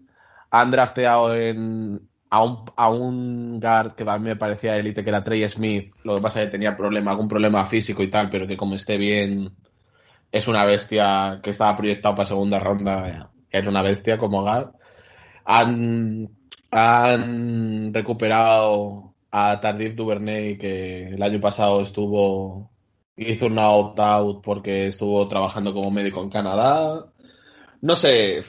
[0.58, 5.10] Han drafteado en, a, un, a un guard que a mí me parecía élite, que
[5.10, 5.94] era Trey Smith.
[6.04, 8.76] Lo que pasa es que tenía problema, algún problema físico y tal, pero que como
[8.76, 9.56] esté bien,
[10.32, 13.30] es una bestia que estaba proyectado para segunda ronda.
[13.52, 14.72] Es una bestia como guard.
[15.46, 16.30] Han,
[16.72, 22.72] han recuperado a Tardif Duvernay, que el año pasado estuvo
[23.16, 27.06] hizo una opt-out porque estuvo trabajando como médico en Canadá.
[27.82, 28.44] No sé,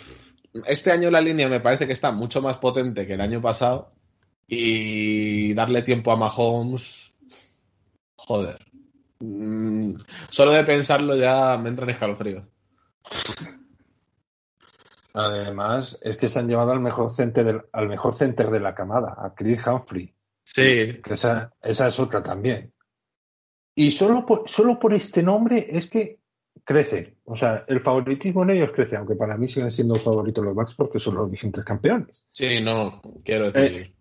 [0.66, 3.92] este año la línea me parece que está mucho más potente que el año pasado
[4.46, 7.14] y darle tiempo a Mahomes,
[8.16, 8.59] joder.
[9.20, 9.94] Mm,
[10.30, 12.44] Solo de pensarlo ya me entran escalofríos.
[15.14, 18.74] Además, es que se han llevado al mejor center del- al mejor center de la
[18.74, 22.72] camada, a Chris Humphrey, Sí, que esa, esa es otra también.
[23.74, 26.20] Y solo por, solo por este nombre es que
[26.68, 27.16] crece.
[27.24, 30.74] O sea, el favoritismo en ellos crece, aunque para mí siguen siendo favoritos los Bucks
[30.74, 32.24] porque son los vigentes campeones.
[32.30, 33.94] sí, no, quiero decir.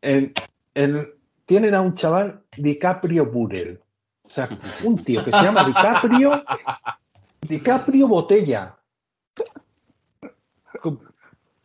[0.00, 0.32] En-
[0.74, 1.04] en-
[1.46, 3.80] tienen a un chaval DiCaprio Burel.
[4.22, 4.48] O sea,
[4.84, 6.44] un tío que se llama DiCaprio,
[7.48, 8.78] DiCaprio Botella.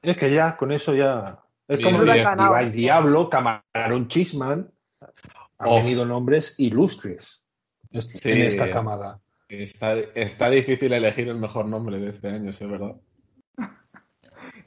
[0.02, 1.40] Es que ya, con eso ya.
[1.68, 2.26] Es Bien, como bien.
[2.38, 4.72] Divine Diablo, Camarón Chisman.
[5.60, 5.84] Han Of.
[5.84, 7.44] venido nombres ilustres
[7.92, 8.32] Sí.
[8.32, 9.20] en esta camada.
[9.50, 12.96] Está, está difícil elegir el mejor nombre de este año, sí, es verdad.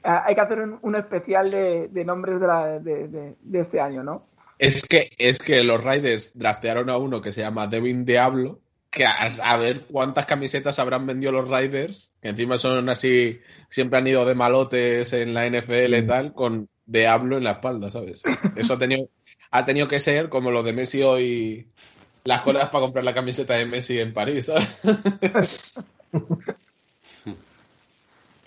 [0.03, 3.59] Ah, Hay que hacer un, un especial de, de nombres de, la- de- de- de
[3.59, 4.27] este año, ¿no?
[4.57, 9.05] Es que, es que los Riders draftearon a uno que se llama Devin Diablo, que
[9.05, 14.07] a, a ver cuántas camisetas habrán vendido los Riders, que encima son así, siempre han
[14.07, 18.23] ido de malotes en la NFL y tal, con Diablo en la espalda, ¿sabes?
[18.55, 19.07] Eso ha tenido,
[19.51, 21.69] ha tenido que ser como lo de Messi hoy,
[22.23, 25.73] las colas para comprar la camiseta de Messi en París, ¿sabes?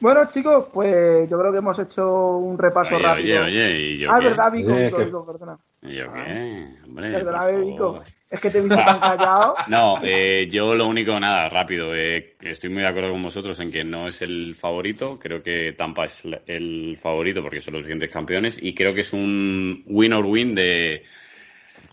[0.01, 3.43] Bueno, chicos, pues yo creo que hemos hecho un repaso Oye, rápido.
[3.45, 4.27] oye, oye, ¿y yo ah, qué?
[4.27, 5.59] verdad, Vico, Oye, Vico, que- Vico, perdona.
[5.83, 6.67] ¿Y yo qué?
[6.85, 8.05] Hombre, Perdóname, por Vico.
[8.31, 9.55] Es que te he visto tan callado.
[9.69, 11.95] No, eh, yo lo único, nada, rápido.
[11.95, 15.19] eh, estoy muy de acuerdo con vosotros en que no es el favorito.
[15.19, 18.59] Creo que Tampa es el favorito porque son los siguientes campeones.
[18.63, 21.03] Y creo que es un win or win de.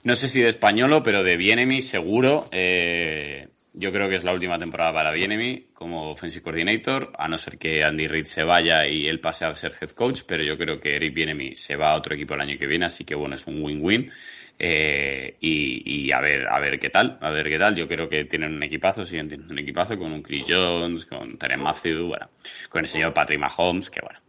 [0.04, 2.46] No sé si de españolo, pero de Bienemi seguro.
[2.52, 7.38] eh, yo creo que es la última temporada para Bienemy como offensive coordinator, a no
[7.38, 10.58] ser que Andy Reid se vaya y él pase a ser head coach, pero yo
[10.58, 13.16] creo que Eric Bienemy se va a otro equipo el año que viene, así que
[13.16, 14.12] bueno, es un win-win.
[14.60, 17.76] Eh, y, a ver, a ver qué tal, a ver qué tal.
[17.76, 21.38] Yo creo que tienen un equipazo, siguen teniendo un equipazo con un Chris Jones, con
[21.38, 22.30] Terence Matthew, bueno,
[22.70, 24.20] con el señor Patrick Mahomes, que bueno,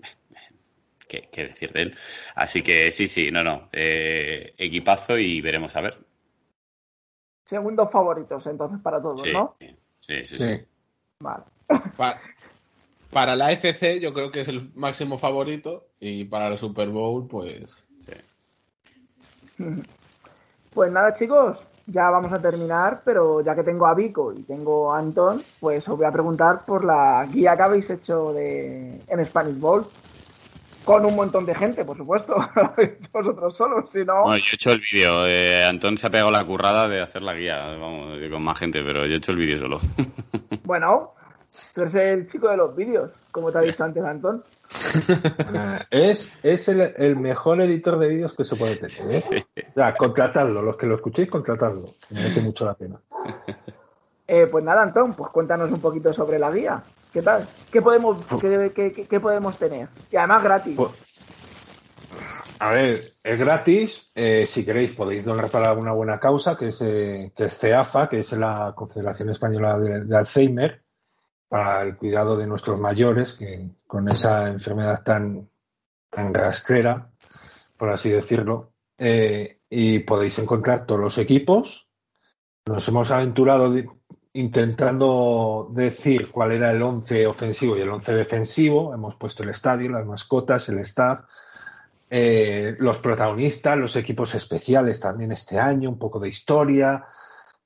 [1.21, 1.97] qué, qué decir de él.
[2.35, 5.99] Así que sí, sí, no, no, eh, equipazo y veremos a ver
[7.53, 9.55] segundos favoritos entonces para todos, ¿no?
[10.01, 10.65] Sí, sí, sí.
[11.21, 11.45] Vale.
[13.13, 17.27] Para, la FC yo creo que es el máximo favorito y para el Super Bowl
[17.29, 17.87] pues...
[20.73, 24.91] Pues nada chicos, ya vamos a terminar, pero ya que tengo a Vico y tengo
[24.91, 29.27] a Anton, pues os voy a preguntar por la guía que habéis hecho de en
[29.27, 29.87] Spanish Bowl
[30.85, 32.35] con un montón de gente, por supuesto.
[33.13, 34.23] Vosotros solos, si no.
[34.25, 35.27] Bueno, yo he hecho el vídeo.
[35.27, 38.83] Eh, Antón se ha pegado la currada de hacer la guía, vamos, con más gente,
[38.83, 39.79] pero yo he hecho el vídeo solo.
[40.65, 41.15] bueno,
[41.75, 44.45] tú eres el chico de los vídeos, como te ha visto antes, Antón.
[45.91, 49.23] es es el, mejor editor de vídeos que se puede tener.
[49.31, 49.45] ¿eh?
[49.77, 51.95] Ya, contratadlo, los que lo escuchéis, contratadlo.
[52.11, 52.99] Merece mucho la pena.
[54.27, 56.83] Eh, pues nada, Antón, pues cuéntanos un poquito sobre la guía.
[57.13, 57.47] ¿Qué tal?
[57.71, 59.89] ¿Qué podemos, qué, podemos tener?
[60.11, 60.77] Y además gratis.
[60.77, 60.93] Pues,
[62.59, 64.11] a ver, es gratis.
[64.15, 68.09] Eh, si queréis, podéis donar para una buena causa, que es, eh, que es CEAFA,
[68.09, 70.83] que es la Confederación Española de, Alzheimer,
[71.49, 75.51] para el cuidado de nuestros mayores, que con esa enfermedad tan,
[76.09, 77.11] tan rastrera,
[77.77, 78.73] por así decirlo.
[78.97, 81.91] Eh, y podéis encontrar todos los equipos.
[82.65, 83.71] Nos hemos aventurado
[84.35, 88.95] intentando decir cuál era el 11 ofensivo y el 11 defensivo.
[88.95, 91.21] Hemos puesto el estadio, las mascotas, el staff,
[92.09, 97.07] eh, los protagonistas, los equipos especiales también este año, un poco de historia.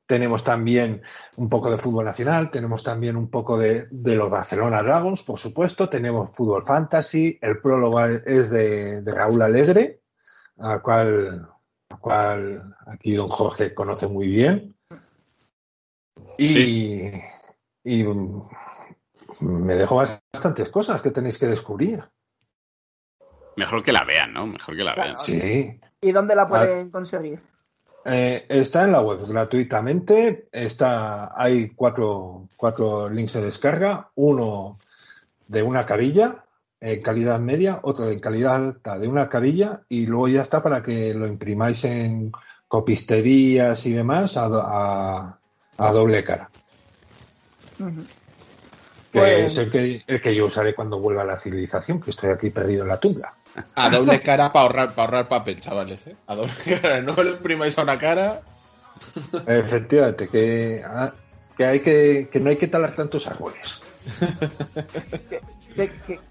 [0.06, 1.02] Tenemos también
[1.36, 5.88] un poco de fútbol nacional, tenemos también un poco de, los Barcelona Dragons, por supuesto,
[5.88, 10.02] tenemos fútbol fantasy, el prólogo es de, Raúl Alegre,
[10.58, 11.48] al cual,
[11.88, 14.75] al cual aquí don Jorge conoce muy bien.
[16.38, 17.12] Y,
[19.40, 22.04] me dejo bastantes cosas que tenéis que descubrir.
[23.56, 24.46] Mejor que la vean, ¿no?
[24.46, 25.16] Mejor que la vean.
[25.16, 25.80] Sí.
[26.00, 27.40] ¿Y dónde la pueden conseguir?
[28.04, 30.48] Eh, está en la web gratuitamente.
[30.52, 34.10] Está, hay cuatro, cuatro links de descarga.
[34.14, 34.78] Uno
[35.48, 36.44] de una carilla
[36.80, 40.82] en calidad media, otro en calidad alta de una carilla y luego ya está para
[40.82, 42.32] que lo imprimáis en
[42.68, 45.40] copisterías y demás a, a
[45.78, 46.48] doble cara.
[47.78, 52.10] Que pues- es el que, el que yo usaré cuando vuelva a la civilización, que
[52.10, 53.34] estoy aquí perdido en la tumba.
[53.74, 56.06] A doble cara para ahorrar, para ahorrar papel, chavales.
[56.06, 56.16] ¿eh?
[56.26, 58.42] A doble cara, no lo imprimáis a una cara.
[59.46, 61.12] Efectivamente, que, ah,
[61.56, 63.80] que, hay que, que no hay que talar tantos árboles.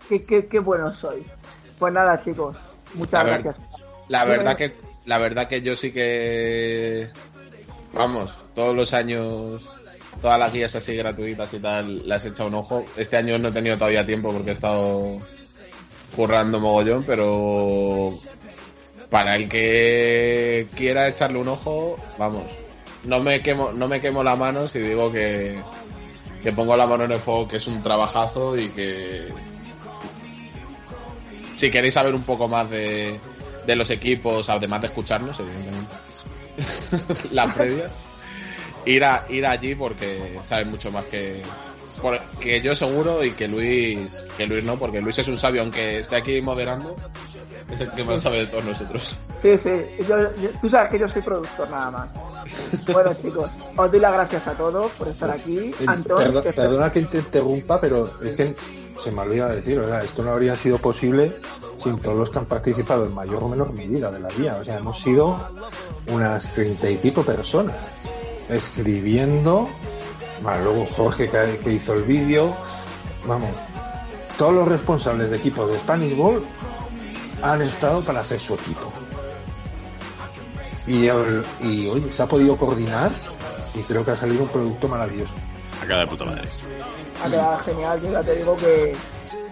[0.09, 1.25] qué, qué, bueno soy.
[1.77, 2.55] Pues nada, chicos,
[2.93, 3.55] muchas gracias.
[4.07, 4.73] la verdad que
[5.05, 7.09] la verdad que yo sí que
[7.95, 9.63] vamos, todos los años,
[10.21, 12.85] todas las guías así gratuitas y tal, las he echado un ojo.
[12.97, 15.19] Este año no he tenido todavía tiempo porque he estado
[16.15, 18.13] currando mogollón, pero
[19.09, 22.43] para el que quiera echarle un ojo, vamos,
[23.05, 25.59] no me quemo, no me quemo la mano si digo que,
[26.43, 29.29] que pongo la mano en el fuego, que es un trabajazo y que
[31.55, 33.19] si queréis saber un poco más de,
[33.65, 36.04] de los equipos, además de escucharnos, evidentemente
[37.31, 37.91] las previas,
[38.85, 41.41] ir, a, ir allí porque saben mucho más que,
[42.39, 45.99] que yo seguro y que Luis, que Luis no, porque Luis es un sabio, aunque
[45.99, 46.95] esté aquí moderando,
[47.71, 49.15] es el que más sabe de todos nosotros.
[49.41, 49.69] Sí, sí,
[50.61, 52.09] tú sabes que yo soy productor nada más.
[52.91, 55.57] Bueno chicos, os doy las gracias a todos por estar aquí.
[55.57, 58.55] Eh, perdona que te interrumpa, pero es que
[58.99, 60.03] se me olvida decir, ¿verdad?
[60.03, 61.33] Esto no habría sido posible
[61.77, 64.57] sin todos los que han participado en mayor o menor medida de la vía.
[64.59, 65.39] O sea, hemos sido
[66.07, 67.75] unas treinta y pico personas
[68.49, 69.67] escribiendo.
[70.41, 72.55] Bueno, luego Jorge que, hizo el vídeo.
[73.27, 73.49] Vamos,
[74.37, 76.43] todos los responsables de equipo de Spanish Ball
[77.41, 78.91] han estado para hacer su equipo.
[80.87, 81.05] Y,
[81.65, 83.11] y hoy se ha podido coordinar
[83.73, 85.35] y creo que ha salido un producto maravilloso.
[85.81, 86.47] Acá de puta madre
[87.23, 88.01] ha quedado genial.
[88.01, 88.95] Yo ya te digo que,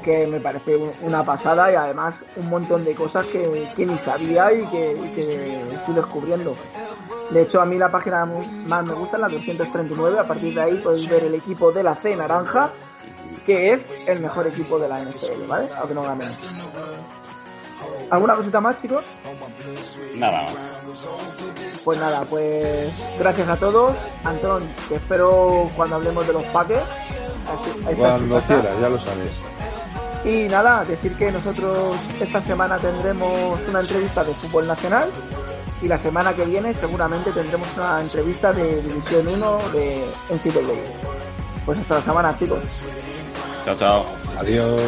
[0.04, 4.54] que me parece una pasada y además un montón de cosas que, que ni sabía
[4.54, 4.92] y que,
[5.74, 6.56] estoy descubriendo.
[7.32, 10.20] De hecho, a mí la página más me gusta es la 239.
[10.20, 12.70] A partir de ahí podéis ver el equipo de la C naranja,
[13.46, 15.70] que es el mejor equipo de la NFL, ¿vale?
[15.78, 16.30] Aunque no ganen.
[18.10, 19.04] ¿Alguna cosita más, chicos?
[20.16, 20.54] Nada más.
[21.84, 23.96] Pues nada, pues gracias a todos.
[24.24, 26.84] Antón, te espero cuando hablemos de los paques.
[27.88, 29.34] Ahí- Cuando quieras, ya lo sabes.
[30.26, 35.10] Y nada, decir que nosotros esta semana tendremos una entrevista de fútbol nacional
[35.82, 40.80] y la semana que viene seguramente tendremos una entrevista de División 1 de NCAA.
[41.66, 42.60] Pues hasta la semana, chicos.
[43.66, 44.06] Chao, chao.
[44.40, 44.82] Adiós.